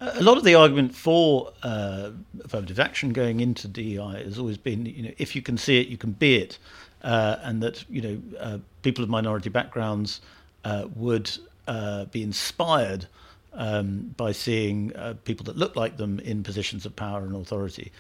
A 0.01 0.23
lot 0.23 0.37
of 0.37 0.43
the 0.43 0.57
argument 0.57 0.95
for 0.97 1.53
uh, 1.63 2.11
affirmative 2.43 2.81
action 2.81 3.13
going 3.13 3.39
into 3.39 3.69
DEI 3.69 4.25
has 4.25 4.37
always 4.37 4.59
been, 4.59 4.85
you 4.85 5.05
know, 5.05 5.13
if 5.19 5.37
you 5.37 5.43
can 5.43 5.57
see 5.57 5.81
it, 5.81 5.87
you 5.87 5.97
can 5.97 6.11
be 6.11 6.37
it, 6.37 6.59
uh, 7.03 7.37
and 7.43 7.63
that 7.63 7.89
you 7.89 8.01
know 8.01 8.23
uh, 8.41 8.59
people 8.83 9.05
of 9.05 9.11
minority 9.11 9.49
backgrounds 9.49 10.21
uh, 10.65 10.87
would 10.97 11.31
uh, 11.69 12.07
be 12.07 12.23
inspired 12.23 13.07
um, 13.53 14.13
by 14.17 14.33
seeing 14.33 14.95
uh, 14.97 15.15
people 15.25 15.45
that 15.45 15.57
look 15.57 15.77
like 15.77 15.99
them 15.99 16.19
in 16.21 16.43
positions 16.43 16.85
of 16.85 16.97
power 16.97 17.21
and 17.21 17.37
authority. 17.37 17.93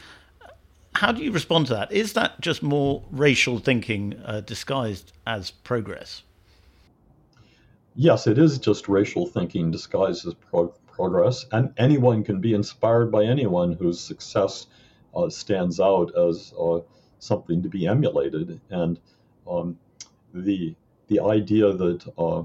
How 0.94 1.12
do 1.12 1.22
you 1.22 1.30
respond 1.30 1.66
to 1.68 1.74
that? 1.74 1.92
Is 1.92 2.14
that 2.14 2.40
just 2.40 2.64
more 2.64 3.02
racial 3.12 3.58
thinking 3.58 4.20
disguised 4.44 5.12
as 5.26 5.50
progress? 5.50 6.22
Yes, 7.94 8.26
it 8.26 8.38
is 8.38 8.58
just 8.58 8.88
racial 8.88 9.26
thinking 9.26 9.70
disguised 9.70 10.26
as 10.26 10.34
pro- 10.34 10.74
progress, 10.86 11.44
and 11.52 11.72
anyone 11.76 12.24
can 12.24 12.40
be 12.40 12.54
inspired 12.54 13.12
by 13.12 13.24
anyone 13.24 13.72
whose 13.72 14.00
success 14.00 14.66
uh, 15.14 15.28
stands 15.28 15.78
out 15.78 16.16
as 16.16 16.54
uh, 16.58 16.80
something 17.18 17.62
to 17.62 17.68
be 17.68 17.86
emulated. 17.86 18.60
And 18.70 18.98
um, 19.46 19.78
the 20.32 20.74
the 21.08 21.20
idea 21.20 21.72
that 21.72 22.12
uh, 22.16 22.40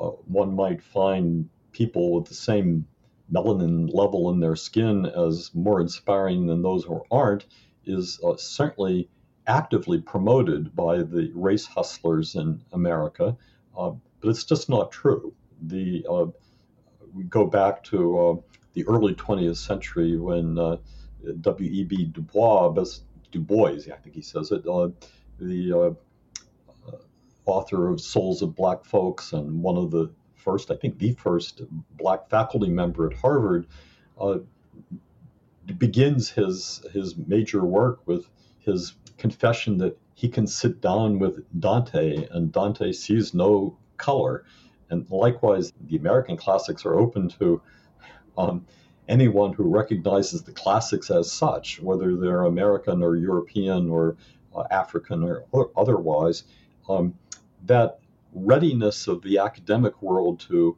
uh 0.00 0.10
one 0.26 0.54
might 0.54 0.82
find 0.82 1.48
people 1.72 2.12
with 2.12 2.26
the 2.26 2.34
same 2.34 2.86
melanin 3.32 3.92
level 3.92 4.30
in 4.30 4.40
their 4.40 4.56
skin 4.56 5.06
as 5.06 5.50
more 5.54 5.80
inspiring 5.80 6.46
than 6.46 6.62
those 6.62 6.84
who 6.84 7.02
aren't 7.10 7.46
is 7.86 8.20
uh, 8.22 8.36
certainly 8.36 9.08
actively 9.46 10.00
promoted 10.00 10.74
by 10.74 10.98
the 10.98 11.30
race 11.34 11.66
hustlers 11.66 12.34
in 12.34 12.62
America, 12.72 13.36
uh, 13.76 13.92
but 14.24 14.30
it's 14.30 14.44
just 14.44 14.70
not 14.70 14.90
true. 14.90 15.34
The 15.60 16.02
we 17.12 17.24
go 17.24 17.46
back 17.46 17.84
to 17.84 18.18
uh, 18.18 18.34
the 18.72 18.86
early 18.88 19.14
20th 19.14 19.58
century 19.58 20.16
when 20.16 20.58
uh, 20.58 20.78
W.E.B. 21.42 22.06
Du 22.06 22.22
Bois, 22.22 22.74
Du 23.30 23.40
Bois, 23.40 23.68
I 23.68 23.96
think 24.02 24.14
he 24.14 24.22
says 24.22 24.50
it, 24.50 24.66
uh, 24.66 24.88
the 25.38 25.72
uh, 25.72 26.90
uh, 26.90 26.96
author 27.44 27.88
of 27.88 28.00
Souls 28.00 28.40
of 28.40 28.56
Black 28.56 28.84
Folks 28.84 29.32
and 29.34 29.62
one 29.62 29.76
of 29.76 29.90
the 29.90 30.10
first, 30.36 30.70
I 30.70 30.76
think 30.76 30.98
the 30.98 31.12
first 31.12 31.60
black 31.98 32.30
faculty 32.30 32.70
member 32.70 33.06
at 33.10 33.16
Harvard, 33.18 33.66
uh, 34.18 34.38
begins 35.78 36.30
his 36.30 36.82
his 36.92 37.16
major 37.16 37.64
work 37.64 38.00
with 38.06 38.26
his 38.60 38.94
confession 39.18 39.78
that 39.78 39.98
he 40.14 40.28
can 40.28 40.46
sit 40.46 40.80
down 40.80 41.18
with 41.18 41.44
Dante 41.58 42.26
and 42.30 42.50
Dante 42.52 42.92
sees 42.92 43.34
no 43.34 43.78
color 44.04 44.44
and 44.90 45.10
likewise, 45.10 45.72
the 45.88 45.96
American 45.96 46.36
classics 46.36 46.84
are 46.84 46.94
open 46.94 47.28
to 47.40 47.60
um, 48.36 48.66
anyone 49.08 49.52
who 49.52 49.64
recognizes 49.64 50.42
the 50.42 50.52
classics 50.52 51.10
as 51.10 51.30
such, 51.32 51.80
whether 51.80 52.16
they're 52.16 52.44
American 52.44 53.02
or 53.02 53.16
European 53.16 53.90
or 53.90 54.16
uh, 54.54 54.64
African 54.70 55.22
or, 55.52 55.70
otherwise. 55.76 56.44
Um, 56.88 57.14
that 57.66 57.98
readiness 58.34 59.08
of 59.08 59.22
the 59.22 59.38
academic 59.38 60.00
world 60.02 60.40
to 60.48 60.76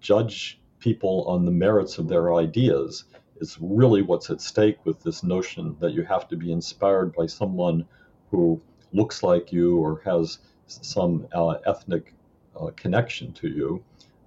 judge 0.00 0.60
people 0.78 1.24
on 1.26 1.44
the 1.44 1.50
merits 1.50 1.98
of 1.98 2.08
their 2.08 2.34
ideas 2.34 3.04
is 3.40 3.58
really 3.60 4.02
what's 4.02 4.30
at 4.30 4.40
stake 4.40 4.78
with 4.84 5.02
this 5.02 5.22
notion 5.22 5.76
that 5.80 5.92
you 5.92 6.04
have 6.04 6.28
to 6.28 6.36
be 6.36 6.52
inspired 6.52 7.12
by 7.14 7.26
someone 7.26 7.84
who 8.30 8.60
looks 8.92 9.22
like 9.22 9.52
you 9.52 9.78
or 9.78 10.00
has 10.04 10.38
some 10.66 11.26
uh, 11.32 11.54
ethnic 11.66 12.14
uh, 12.60 12.70
connection 12.76 13.32
to 13.34 13.48
you. 13.48 13.84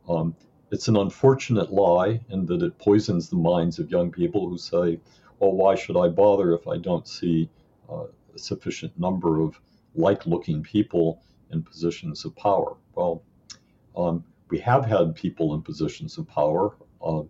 Um, 0.08 0.36
it's 0.72 0.88
an 0.88 0.96
unfortunate 0.96 1.72
lie 1.72 2.22
in 2.30 2.46
that 2.46 2.62
it 2.62 2.78
poisons 2.78 3.30
the 3.30 3.36
minds 3.36 3.78
of 3.80 3.92
young 3.92 4.12
people 4.12 4.50
who 4.50 4.58
say, 4.58 5.00
well, 5.40 5.52
why 5.52 5.76
should 5.76 5.98
I 5.98 6.08
bother 6.08 6.54
if 6.54 6.68
I 6.68 6.78
don't 6.78 7.08
see 7.08 7.50
uh, 7.90 8.06
a 8.34 8.40
sufficient 8.40 8.98
number 8.98 9.42
of 9.42 9.60
like 9.96 10.26
looking 10.26 10.64
people 10.64 11.22
in 11.52 11.62
positions 11.62 12.24
of 12.24 12.36
power? 12.36 12.78
Well, 12.96 13.24
um, 13.98 14.24
we 14.50 14.60
have 14.60 14.86
had 14.86 15.16
people 15.16 15.54
in 15.54 15.62
positions 15.62 16.18
of 16.18 16.28
power. 16.28 16.76
Uh, 17.04 17.24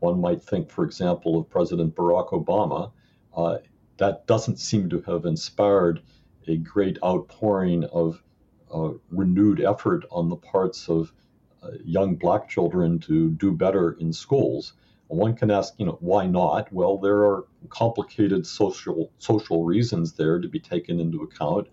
one 0.00 0.20
might 0.20 0.42
think, 0.42 0.70
for 0.70 0.84
example, 0.84 1.38
of 1.38 1.48
President 1.48 1.94
Barack 1.94 2.30
Obama. 2.30 2.92
Uh, 3.34 3.58
that 3.98 4.26
doesn't 4.26 4.58
seem 4.58 4.90
to 4.90 5.00
have 5.02 5.24
inspired 5.24 6.02
a 6.48 6.56
great 6.56 6.98
outpouring 7.04 7.84
of 7.84 8.22
uh, 8.72 8.92
renewed 9.10 9.60
effort 9.60 10.04
on 10.10 10.28
the 10.28 10.36
parts 10.36 10.88
of 10.88 11.12
uh, 11.62 11.70
young 11.84 12.16
black 12.16 12.48
children 12.48 12.98
to 12.98 13.30
do 13.30 13.52
better 13.52 13.92
in 14.00 14.12
schools. 14.12 14.72
one 15.08 15.34
can 15.34 15.50
ask, 15.50 15.74
you 15.78 15.86
know, 15.86 15.98
why 16.00 16.26
not? 16.26 16.72
Well, 16.72 16.96
there 16.96 17.18
are 17.18 17.44
complicated 17.68 18.46
social 18.46 19.12
social 19.18 19.64
reasons 19.64 20.12
there 20.14 20.40
to 20.40 20.48
be 20.48 20.58
taken 20.58 20.98
into 21.00 21.22
account. 21.22 21.68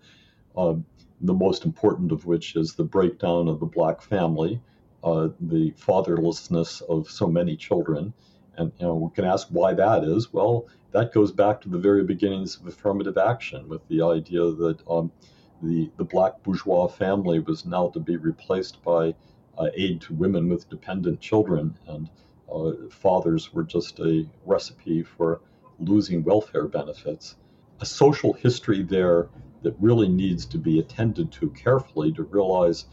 Uh, 0.56 0.74
the 1.22 1.34
most 1.34 1.64
important 1.64 2.12
of 2.12 2.26
which 2.26 2.56
is 2.56 2.74
the 2.74 2.84
breakdown 2.84 3.48
of 3.48 3.60
the 3.60 3.66
black 3.66 4.00
family, 4.02 4.60
uh, 5.04 5.28
the 5.40 5.72
fatherlessness 5.72 6.82
of 6.82 7.10
so 7.10 7.26
many 7.26 7.56
children, 7.56 8.12
and 8.56 8.72
you 8.78 8.86
know 8.86 8.94
we 8.94 9.10
can 9.14 9.24
ask 9.24 9.48
why 9.50 9.74
that 9.74 10.04
is. 10.04 10.32
Well, 10.32 10.66
that 10.92 11.12
goes 11.12 11.32
back 11.32 11.60
to 11.62 11.68
the 11.68 11.78
very 11.78 12.04
beginnings 12.04 12.56
of 12.56 12.66
affirmative 12.66 13.18
action, 13.18 13.68
with 13.68 13.86
the 13.88 14.02
idea 14.02 14.42
that 14.50 14.78
um, 14.88 15.10
the, 15.62 15.90
the 15.96 16.04
black 16.04 16.42
bourgeois 16.42 16.86
family 16.86 17.38
was 17.40 17.64
now 17.64 17.88
to 17.88 18.00
be 18.00 18.16
replaced 18.16 18.82
by 18.82 19.14
uh, 19.58 19.68
aid 19.74 20.00
to 20.02 20.14
women 20.14 20.48
with 20.48 20.68
dependent 20.70 21.20
children, 21.20 21.76
and 21.86 22.08
uh, 22.52 22.72
fathers 22.90 23.52
were 23.52 23.64
just 23.64 23.98
a 24.00 24.26
recipe 24.44 25.02
for 25.02 25.40
losing 25.78 26.24
welfare 26.24 26.66
benefits. 26.66 27.36
A 27.80 27.86
social 27.86 28.32
history 28.32 28.82
there 28.82 29.28
that 29.62 29.74
really 29.80 30.08
needs 30.08 30.46
to 30.46 30.58
be 30.58 30.78
attended 30.78 31.30
to 31.32 31.50
carefully 31.50 32.12
to 32.12 32.22
realize 32.24 32.86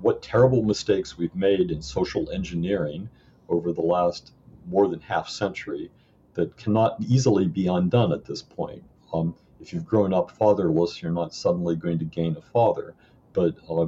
what 0.00 0.22
terrible 0.22 0.62
mistakes 0.62 1.18
we've 1.18 1.34
made 1.34 1.70
in 1.70 1.82
social 1.82 2.30
engineering 2.30 3.08
over 3.48 3.72
the 3.72 3.80
last 3.80 4.32
more 4.68 4.88
than 4.88 5.00
half 5.00 5.28
century 5.28 5.90
that 6.34 6.56
cannot 6.56 6.96
easily 7.00 7.46
be 7.46 7.66
undone 7.66 8.12
at 8.12 8.24
this 8.24 8.42
point. 8.42 8.82
Um, 9.12 9.34
if 9.66 9.72
you've 9.72 9.84
grown 9.84 10.14
up 10.14 10.30
fatherless, 10.30 11.02
you're 11.02 11.10
not 11.10 11.34
suddenly 11.34 11.74
going 11.74 11.98
to 11.98 12.04
gain 12.04 12.36
a 12.36 12.40
father. 12.40 12.94
But 13.32 13.56
uh, 13.68 13.86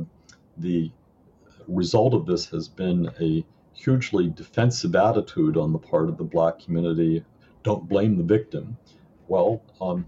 the 0.56 0.90
result 1.68 2.14
of 2.14 2.26
this 2.26 2.46
has 2.46 2.68
been 2.68 3.08
a 3.20 3.46
hugely 3.74 4.28
defensive 4.28 4.96
attitude 4.96 5.56
on 5.56 5.72
the 5.72 5.78
part 5.78 6.08
of 6.08 6.18
the 6.18 6.24
black 6.24 6.58
community. 6.58 7.24
Don't 7.62 7.88
blame 7.88 8.16
the 8.16 8.24
victim. 8.24 8.76
Well, 9.28 9.62
um, 9.80 10.04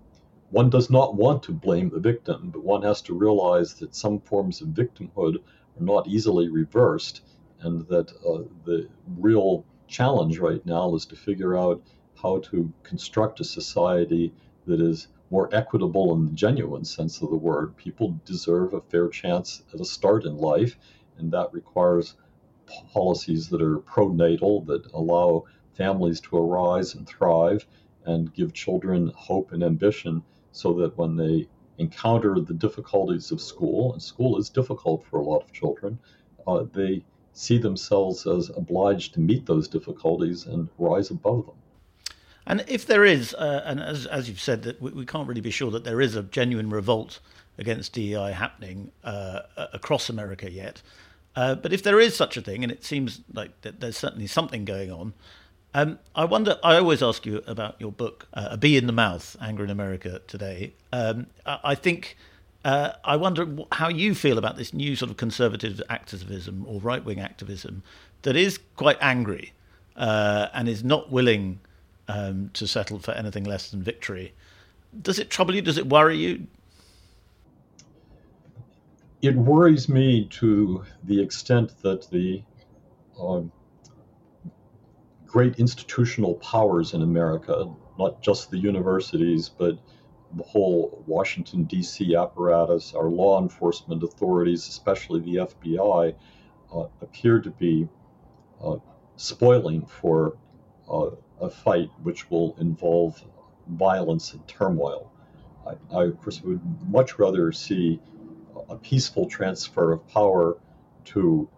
one 0.51 0.71
does 0.71 0.91
not 0.91 1.14
want 1.14 1.45
to 1.45 1.53
blame 1.53 1.91
the 1.91 2.01
victim, 2.01 2.51
but 2.53 2.64
one 2.64 2.83
has 2.83 3.01
to 3.03 3.14
realize 3.14 3.75
that 3.75 3.95
some 3.95 4.18
forms 4.23 4.61
of 4.62 4.68
victimhood 4.68 5.37
are 5.37 5.85
not 5.85 6.09
easily 6.09 6.49
reversed, 6.49 7.21
and 7.61 7.87
that 7.87 8.11
uh, 8.29 8.43
the 8.64 8.89
real 9.07 9.64
challenge 9.87 10.41
right 10.41 10.66
now 10.66 10.97
is 10.97 11.07
to 11.07 11.14
figure 11.14 11.57
out 11.57 11.81
how 12.21 12.41
to 12.41 12.73
construct 12.83 13.39
a 13.39 13.45
society 13.45 14.33
that 14.66 14.81
is 14.81 15.07
more 15.31 15.49
equitable 15.53 16.12
in 16.14 16.26
the 16.26 16.33
genuine 16.33 16.85
sense 16.85 17.22
of 17.22 17.31
the 17.31 17.37
word. 17.37 17.76
People 17.76 18.20
deserve 18.24 18.74
a 18.74 18.81
fair 18.81 19.09
chance 19.09 19.62
at 19.72 19.81
a 19.81 19.85
start 19.85 20.24
in 20.24 20.37
life, 20.37 20.76
and 21.18 21.33
that 21.33 21.53
requires 21.53 22.16
policies 22.93 23.49
that 23.49 23.62
are 23.62 23.78
pronatal, 23.78 24.66
that 24.66 24.91
allow 24.93 25.45
families 25.74 26.20
to 26.20 26.37
arise 26.37 26.95
and 26.95 27.07
thrive 27.07 27.66
and 28.05 28.33
give 28.35 28.53
children 28.53 29.12
hope 29.14 29.53
and 29.53 29.62
ambition 29.62 30.22
so 30.53 30.72
that 30.72 30.97
when 30.99 31.16
they 31.16 31.49
encounter 31.78 32.41
the 32.41 32.55
difficulties 32.55 33.31
of 33.31 33.41
school, 33.41 33.93
and 33.93 34.03
school 34.03 34.39
is 34.39 34.51
difficult 34.51 35.05
for 35.05 35.20
a 35.20 35.24
lot 35.24 35.43
of 35.43 35.53
children, 35.53 35.99
uh, 36.47 36.64
they 36.72 37.03
see 37.33 37.59
themselves 37.59 38.26
as 38.26 38.51
obliged 38.57 39.14
to 39.14 39.20
meet 39.20 39.47
those 39.47 39.68
difficulties 39.68 40.47
and 40.47 40.68
rise 40.78 41.11
above 41.11 41.47
them. 41.47 41.55
And 42.51 42.64
if 42.66 42.84
there 42.84 43.05
is, 43.05 43.32
uh, 43.34 43.62
and 43.64 43.80
as, 43.80 44.07
as 44.07 44.28
you've 44.28 44.40
said, 44.40 44.64
that 44.64 44.82
we, 44.82 44.90
we, 44.90 45.07
can't 45.07 45.28
really 45.28 45.40
be 45.40 45.53
sure 45.53 45.70
that 45.70 45.84
there 45.84 46.01
is 46.01 46.16
a 46.16 46.24
genuine 46.24 46.68
revolt 46.68 47.20
against 47.59 47.92
DEI 47.92 48.32
happening 48.32 48.90
uh, 49.05 49.42
across 49.72 50.09
America 50.09 50.51
yet. 50.51 50.82
Uh, 51.36 51.55
but 51.55 51.72
if 51.72 51.84
there 51.84 52.01
is 52.01 52.16
such 52.16 52.36
a 52.36 52.40
thing, 52.40 52.64
and 52.64 52.72
it 52.72 52.82
seems 52.82 53.20
like 53.32 53.53
there's 53.61 53.96
certainly 53.96 54.26
something 54.26 54.64
going 54.64 54.90
on, 54.90 55.12
um, 55.74 56.01
I 56.16 56.24
wonder. 56.24 56.59
I 56.64 56.74
always 56.74 57.05
ask 57.05 57.24
you 57.24 57.40
about 57.46 57.76
your 57.78 57.92
book, 57.92 58.26
uh, 58.34 58.48
"A 58.51 58.57
Bee 58.57 58.76
in 58.76 58.88
the 58.88 58.92
Mouth: 58.92 59.36
Anger 59.40 59.62
in 59.62 59.70
America 59.70 60.20
Today." 60.26 60.72
Um, 60.92 61.28
I, 61.46 61.61
I, 61.62 61.74
think 61.76 62.16
uh, 62.64 62.94
I 63.05 63.14
wonder 63.14 63.46
how 63.70 63.90
you 63.90 64.12
feel 64.12 64.38
about 64.38 64.57
this 64.57 64.74
new 64.74 64.96
sort 64.96 65.12
of 65.12 65.16
conservative 65.16 65.80
activism 65.88 66.64
or 66.66 66.80
right-wing 66.80 67.20
activism 67.20 67.84
that 68.22 68.34
is 68.34 68.59
quite 68.74 68.98
angry 69.01 69.53
uh, 69.94 70.48
and 70.53 70.68
is 70.68 70.82
not 70.82 71.12
willing 71.12 71.61
um, 72.11 72.51
to 72.55 72.67
settle 72.67 72.99
for 72.99 73.13
anything 73.13 73.45
less 73.45 73.71
than 73.71 73.83
victory. 73.83 74.35
Does 75.01 75.19
it 75.21 75.31
trouble 75.31 75.55
you? 75.55 75.63
Does 75.63 75.79
it 75.79 75.87
worry 75.87 76.17
you? 76.17 76.47
It 79.23 79.37
worries 79.37 79.89
me 79.89 80.27
to 80.31 80.85
the 81.05 81.23
extent 81.23 81.81
that 81.83 82.11
the 82.11 82.43
um, 83.21 83.53
great 85.27 85.59
institutional 85.61 86.35
powers 86.35 86.95
in 86.95 87.03
America, 87.03 87.73
not 87.99 88.23
just 88.23 88.51
the 88.51 88.59
universities, 88.59 89.49
but 89.49 89.79
the 90.37 90.43
whole 90.43 91.05
Washington, 91.07 91.65
D.C. 91.65 92.17
apparatus, 92.17 92.95
our 92.95 93.09
law 93.09 93.41
enforcement 93.41 94.03
authorities, 94.03 94.67
especially 94.67 95.21
the 95.21 95.37
FBI, 95.37 96.15
uh, 96.75 96.87
appear 97.03 97.41
to 97.41 97.51
be 97.51 97.89
uh, 98.65 98.77
spoiling 99.17 99.85
for 99.87 100.37
uh, 100.91 101.11
a 101.41 101.51
fight 101.51 101.91
which 102.03 102.30
will 102.30 102.57
involve 102.59 103.22
violence 103.68 104.32
and 104.32 104.47
turmoil. 104.47 105.12
I, 105.66 105.97
I, 105.97 106.05
of 106.05 106.20
course, 106.20 106.43
would 106.43 106.61
much 106.88 107.18
rather 107.18 107.53
see 107.53 108.01
a 108.68 108.76
peaceful 108.76 109.26
transfer 109.26 109.93
of 109.93 110.07
power 110.09 110.57
to 111.07 111.49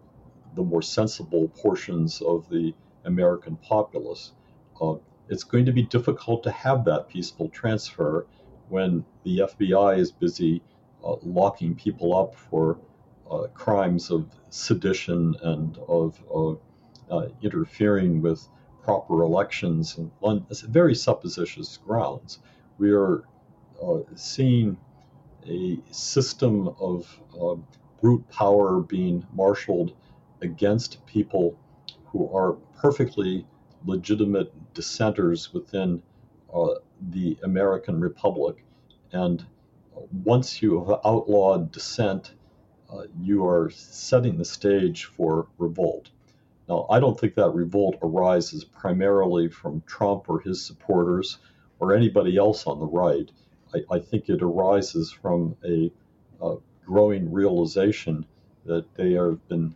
the 0.55 0.63
more 0.63 0.81
sensible 0.81 1.49
portions 1.49 2.21
of 2.21 2.49
the 2.49 2.73
American 3.05 3.57
populace. 3.57 4.31
Uh, 4.79 4.95
it's 5.29 5.43
going 5.43 5.65
to 5.65 5.71
be 5.71 5.83
difficult 5.83 6.43
to 6.43 6.51
have 6.51 6.85
that 6.85 7.09
peaceful 7.09 7.49
transfer 7.49 8.25
when 8.69 9.05
the 9.23 9.39
FBI 9.39 9.97
is 9.97 10.11
busy 10.11 10.61
uh, 11.03 11.15
locking 11.23 11.75
people 11.75 12.15
up 12.15 12.35
for 12.35 12.79
uh, 13.29 13.47
crimes 13.53 14.11
of 14.11 14.27
sedition 14.49 15.35
and 15.41 15.77
of 15.87 16.21
uh, 17.11 17.27
interfering 17.41 18.21
with 18.21 18.47
proper 18.83 19.21
elections 19.21 19.97
on 20.21 20.45
very 20.49 20.95
suppositious 20.95 21.77
grounds. 21.77 22.39
We 22.77 22.91
are 22.91 23.23
uh, 23.81 23.99
seeing 24.15 24.77
a 25.47 25.77
system 25.91 26.69
of 26.79 27.19
uh, 27.39 27.55
brute 28.01 28.27
power 28.29 28.81
being 28.81 29.25
marshaled 29.33 29.93
against 30.41 31.05
people 31.05 31.57
who 32.07 32.29
are 32.35 32.53
perfectly 32.77 33.45
legitimate 33.85 34.51
dissenters 34.73 35.53
within 35.53 36.01
uh, 36.53 36.75
the 37.09 37.37
American 37.43 37.99
Republic. 37.99 38.63
And 39.11 39.45
once 40.23 40.61
you 40.61 40.79
have 40.79 40.99
outlawed 41.05 41.71
dissent, 41.71 42.33
uh, 42.91 43.03
you 43.19 43.45
are 43.45 43.69
setting 43.69 44.37
the 44.37 44.45
stage 44.45 45.05
for 45.05 45.47
revolt. 45.57 46.09
Now, 46.69 46.85
I 46.89 46.99
don't 46.99 47.19
think 47.19 47.35
that 47.35 47.53
revolt 47.53 47.97
arises 48.01 48.63
primarily 48.63 49.49
from 49.49 49.83
Trump 49.85 50.29
or 50.29 50.39
his 50.39 50.65
supporters 50.65 51.37
or 51.79 51.93
anybody 51.93 52.37
else 52.37 52.65
on 52.65 52.79
the 52.79 52.85
right. 52.85 53.29
I, 53.73 53.95
I 53.95 53.99
think 53.99 54.29
it 54.29 54.41
arises 54.41 55.11
from 55.11 55.57
a, 55.65 55.91
a, 56.41 56.57
growing 56.85 57.31
realization 57.31 58.25
that 58.65 58.93
they 58.95 59.13
have 59.13 59.45
been 59.47 59.73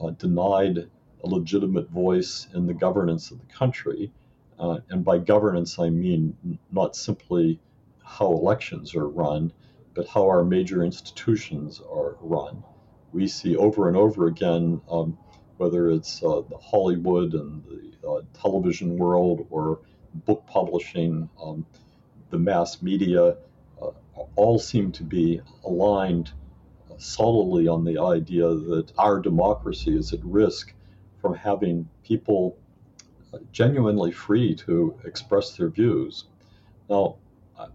uh, 0.00 0.10
denied 0.10 0.78
a 1.22 1.26
legitimate 1.26 1.88
voice 1.90 2.46
in 2.54 2.66
the 2.66 2.74
governance 2.74 3.30
of 3.30 3.38
the 3.40 3.54
country. 3.54 4.12
Uh, 4.58 4.78
and 4.90 5.04
by 5.04 5.18
governance, 5.18 5.78
I 5.78 5.90
mean 5.90 6.58
not 6.70 6.96
simply 6.96 7.60
how 8.04 8.32
elections 8.32 8.94
are 8.94 9.08
run, 9.08 9.52
but 9.94 10.08
how 10.08 10.26
our 10.28 10.44
major 10.44 10.84
institutions 10.84 11.80
are 11.80 12.16
run. 12.20 12.62
We 13.12 13.28
see 13.28 13.56
over 13.56 13.88
and 13.88 13.96
over 13.96 14.26
again, 14.26 14.80
um, 14.90 15.16
whether 15.64 15.88
it's 15.88 16.22
uh, 16.22 16.42
the 16.50 16.58
Hollywood 16.58 17.32
and 17.32 17.64
the 17.64 18.06
uh, 18.06 18.20
television 18.38 18.98
world 18.98 19.46
or 19.48 19.80
book 20.26 20.44
publishing, 20.46 21.30
um, 21.42 21.64
the 22.28 22.38
mass 22.38 22.82
media, 22.82 23.38
uh, 23.80 23.90
all 24.36 24.58
seem 24.58 24.92
to 24.92 25.02
be 25.02 25.40
aligned 25.64 26.30
solidly 26.98 27.66
on 27.66 27.82
the 27.82 27.98
idea 27.98 28.46
that 28.46 28.92
our 28.98 29.20
democracy 29.20 29.96
is 29.96 30.12
at 30.12 30.22
risk 30.22 30.74
from 31.22 31.34
having 31.34 31.88
people 32.04 32.58
genuinely 33.50 34.12
free 34.12 34.54
to 34.54 34.94
express 35.06 35.56
their 35.56 35.70
views. 35.70 36.24
Now, 36.90 37.16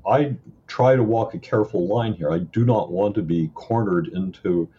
I 0.05 0.35
try 0.67 0.95
to 0.95 1.03
walk 1.03 1.33
a 1.33 1.39
careful 1.39 1.87
line 1.87 2.13
here. 2.13 2.31
I 2.31 2.37
do 2.39 2.65
not 2.65 2.91
want 2.91 3.15
to 3.15 3.23
be 3.23 3.49
cornered 3.55 4.09
into 4.09 4.69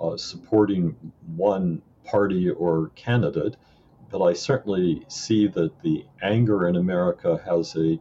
uh, 0.00 0.16
supporting 0.16 0.96
one 1.36 1.80
party 2.06 2.50
or 2.50 2.90
candidate, 2.94 3.56
but 4.10 4.22
I 4.22 4.32
certainly 4.32 5.04
see 5.08 5.48
that 5.48 5.82
the 5.82 6.04
anger 6.22 6.68
in 6.68 6.76
America 6.76 7.40
has 7.44 7.76
a, 7.76 7.98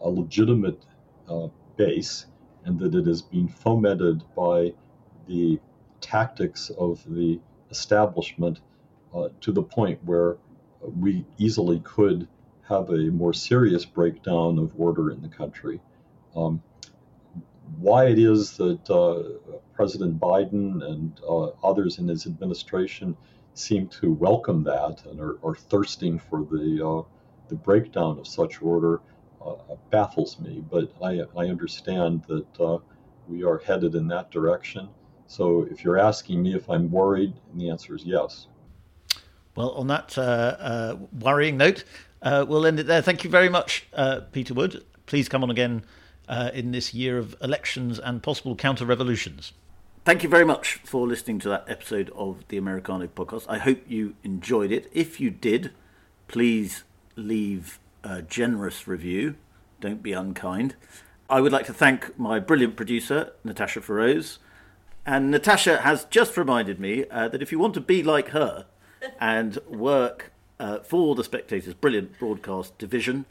a 0.00 0.08
legitimate 0.08 0.84
uh, 1.28 1.48
base 1.76 2.26
and 2.64 2.78
that 2.80 2.94
it 2.94 3.06
is 3.06 3.22
being 3.22 3.48
fomented 3.48 4.22
by 4.36 4.72
the 5.26 5.60
tactics 6.00 6.70
of 6.78 7.02
the 7.06 7.40
establishment 7.70 8.60
uh, 9.14 9.28
to 9.40 9.52
the 9.52 9.62
point 9.62 9.98
where 10.04 10.36
we 10.80 11.24
easily 11.38 11.80
could 11.80 12.28
have 12.68 12.90
a 12.90 13.10
more 13.10 13.32
serious 13.32 13.84
breakdown 13.84 14.58
of 14.58 14.72
order 14.78 15.10
in 15.10 15.22
the 15.22 15.28
country. 15.28 15.80
Um, 16.34 16.62
why 17.78 18.06
it 18.06 18.18
is 18.18 18.56
that 18.56 18.90
uh, 18.90 19.58
President 19.74 20.18
Biden 20.20 20.84
and 20.84 21.20
uh, 21.28 21.46
others 21.62 21.98
in 21.98 22.08
his 22.08 22.26
administration 22.26 23.16
seem 23.54 23.88
to 23.88 24.12
welcome 24.12 24.64
that 24.64 25.04
and 25.06 25.20
are, 25.20 25.38
are 25.44 25.54
thirsting 25.54 26.18
for 26.18 26.40
the 26.50 26.84
uh, 26.86 27.02
the 27.48 27.54
breakdown 27.54 28.18
of 28.18 28.26
such 28.26 28.62
order 28.62 29.00
uh, 29.44 29.54
baffles 29.90 30.40
me. 30.40 30.62
But 30.70 30.92
I, 31.02 31.20
I 31.36 31.46
understand 31.46 32.24
that 32.28 32.60
uh, 32.60 32.78
we 33.28 33.44
are 33.44 33.58
headed 33.58 33.94
in 33.94 34.08
that 34.08 34.30
direction. 34.30 34.88
So 35.26 35.66
if 35.70 35.84
you're 35.84 35.98
asking 35.98 36.42
me 36.42 36.54
if 36.54 36.68
I'm 36.68 36.90
worried, 36.90 37.34
the 37.54 37.70
answer 37.70 37.94
is 37.94 38.04
yes. 38.04 38.46
Well, 39.56 39.70
on 39.70 39.86
that 39.86 40.18
uh, 40.18 40.20
uh, 40.20 40.96
worrying 41.20 41.56
note, 41.56 41.84
uh, 42.22 42.44
we'll 42.48 42.66
end 42.66 42.80
it 42.80 42.86
there. 42.86 43.02
Thank 43.02 43.24
you 43.24 43.30
very 43.30 43.48
much, 43.48 43.86
uh, 43.92 44.22
Peter 44.32 44.54
Wood. 44.54 44.84
Please 45.06 45.28
come 45.28 45.42
on 45.42 45.50
again 45.50 45.84
uh, 46.28 46.50
in 46.54 46.72
this 46.72 46.94
year 46.94 47.18
of 47.18 47.36
elections 47.40 47.98
and 47.98 48.22
possible 48.22 48.56
counter 48.56 48.84
revolutions. 48.84 49.52
Thank 50.04 50.22
you 50.22 50.28
very 50.28 50.44
much 50.44 50.74
for 50.84 51.06
listening 51.06 51.38
to 51.38 51.48
that 51.48 51.64
episode 51.66 52.10
of 52.14 52.46
the 52.48 52.58
Americano 52.58 53.06
podcast. 53.06 53.46
I 53.48 53.56
hope 53.56 53.80
you 53.88 54.16
enjoyed 54.22 54.70
it. 54.70 54.90
If 54.92 55.18
you 55.18 55.30
did, 55.30 55.70
please 56.28 56.84
leave 57.16 57.78
a 58.02 58.20
generous 58.20 58.86
review. 58.86 59.36
Don't 59.80 60.02
be 60.02 60.12
unkind. 60.12 60.76
I 61.30 61.40
would 61.40 61.52
like 61.52 61.64
to 61.66 61.72
thank 61.72 62.18
my 62.18 62.38
brilliant 62.38 62.76
producer, 62.76 63.32
Natasha 63.44 63.80
Feroz. 63.80 64.40
And 65.06 65.30
Natasha 65.30 65.78
has 65.78 66.04
just 66.04 66.36
reminded 66.36 66.78
me 66.78 67.06
uh, 67.10 67.28
that 67.28 67.40
if 67.40 67.50
you 67.50 67.58
want 67.58 67.72
to 67.72 67.80
be 67.80 68.02
like 68.02 68.28
her, 68.28 68.66
and 69.18 69.58
work 69.66 70.32
uh, 70.60 70.80
for 70.80 71.14
the 71.14 71.24
Spectator's 71.24 71.72
brilliant 71.72 72.18
broadcast 72.18 72.76
division, 72.76 73.24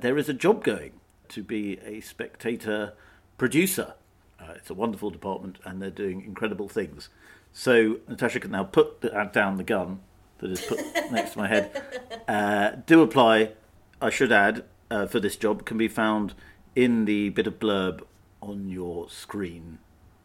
there 0.00 0.18
is 0.18 0.28
a 0.28 0.34
job 0.34 0.64
going 0.64 0.94
to 1.28 1.44
be 1.44 1.78
a 1.84 2.00
spectator 2.00 2.94
producer. 3.38 3.94
Uh, 4.40 4.52
it's 4.56 4.70
a 4.70 4.74
wonderful 4.74 5.10
department 5.10 5.58
and 5.64 5.80
they're 5.80 5.90
doing 5.90 6.22
incredible 6.22 6.68
things. 6.68 7.08
So 7.52 8.00
Natasha 8.08 8.40
can 8.40 8.50
now 8.50 8.64
put 8.64 9.00
the, 9.00 9.14
uh, 9.14 9.24
down 9.24 9.56
the 9.56 9.64
gun 9.64 10.00
that 10.38 10.50
is 10.50 10.60
put 10.60 10.78
next 11.10 11.32
to 11.32 11.38
my 11.38 11.48
head. 11.48 11.82
Uh, 12.28 12.72
do 12.86 13.02
apply, 13.02 13.52
I 14.00 14.10
should 14.10 14.32
add, 14.32 14.64
uh, 14.90 15.06
for 15.06 15.20
this 15.20 15.36
job 15.36 15.64
can 15.64 15.78
be 15.78 15.88
found 15.88 16.34
in 16.74 17.06
the 17.06 17.30
bit 17.30 17.46
of 17.46 17.58
blurb 17.58 18.02
on 18.42 18.68
your 18.68 19.08
screen 19.08 19.78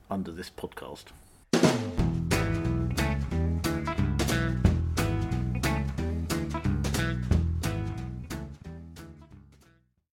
under 0.10 0.32
this 0.32 0.50
podcast. 0.50 1.06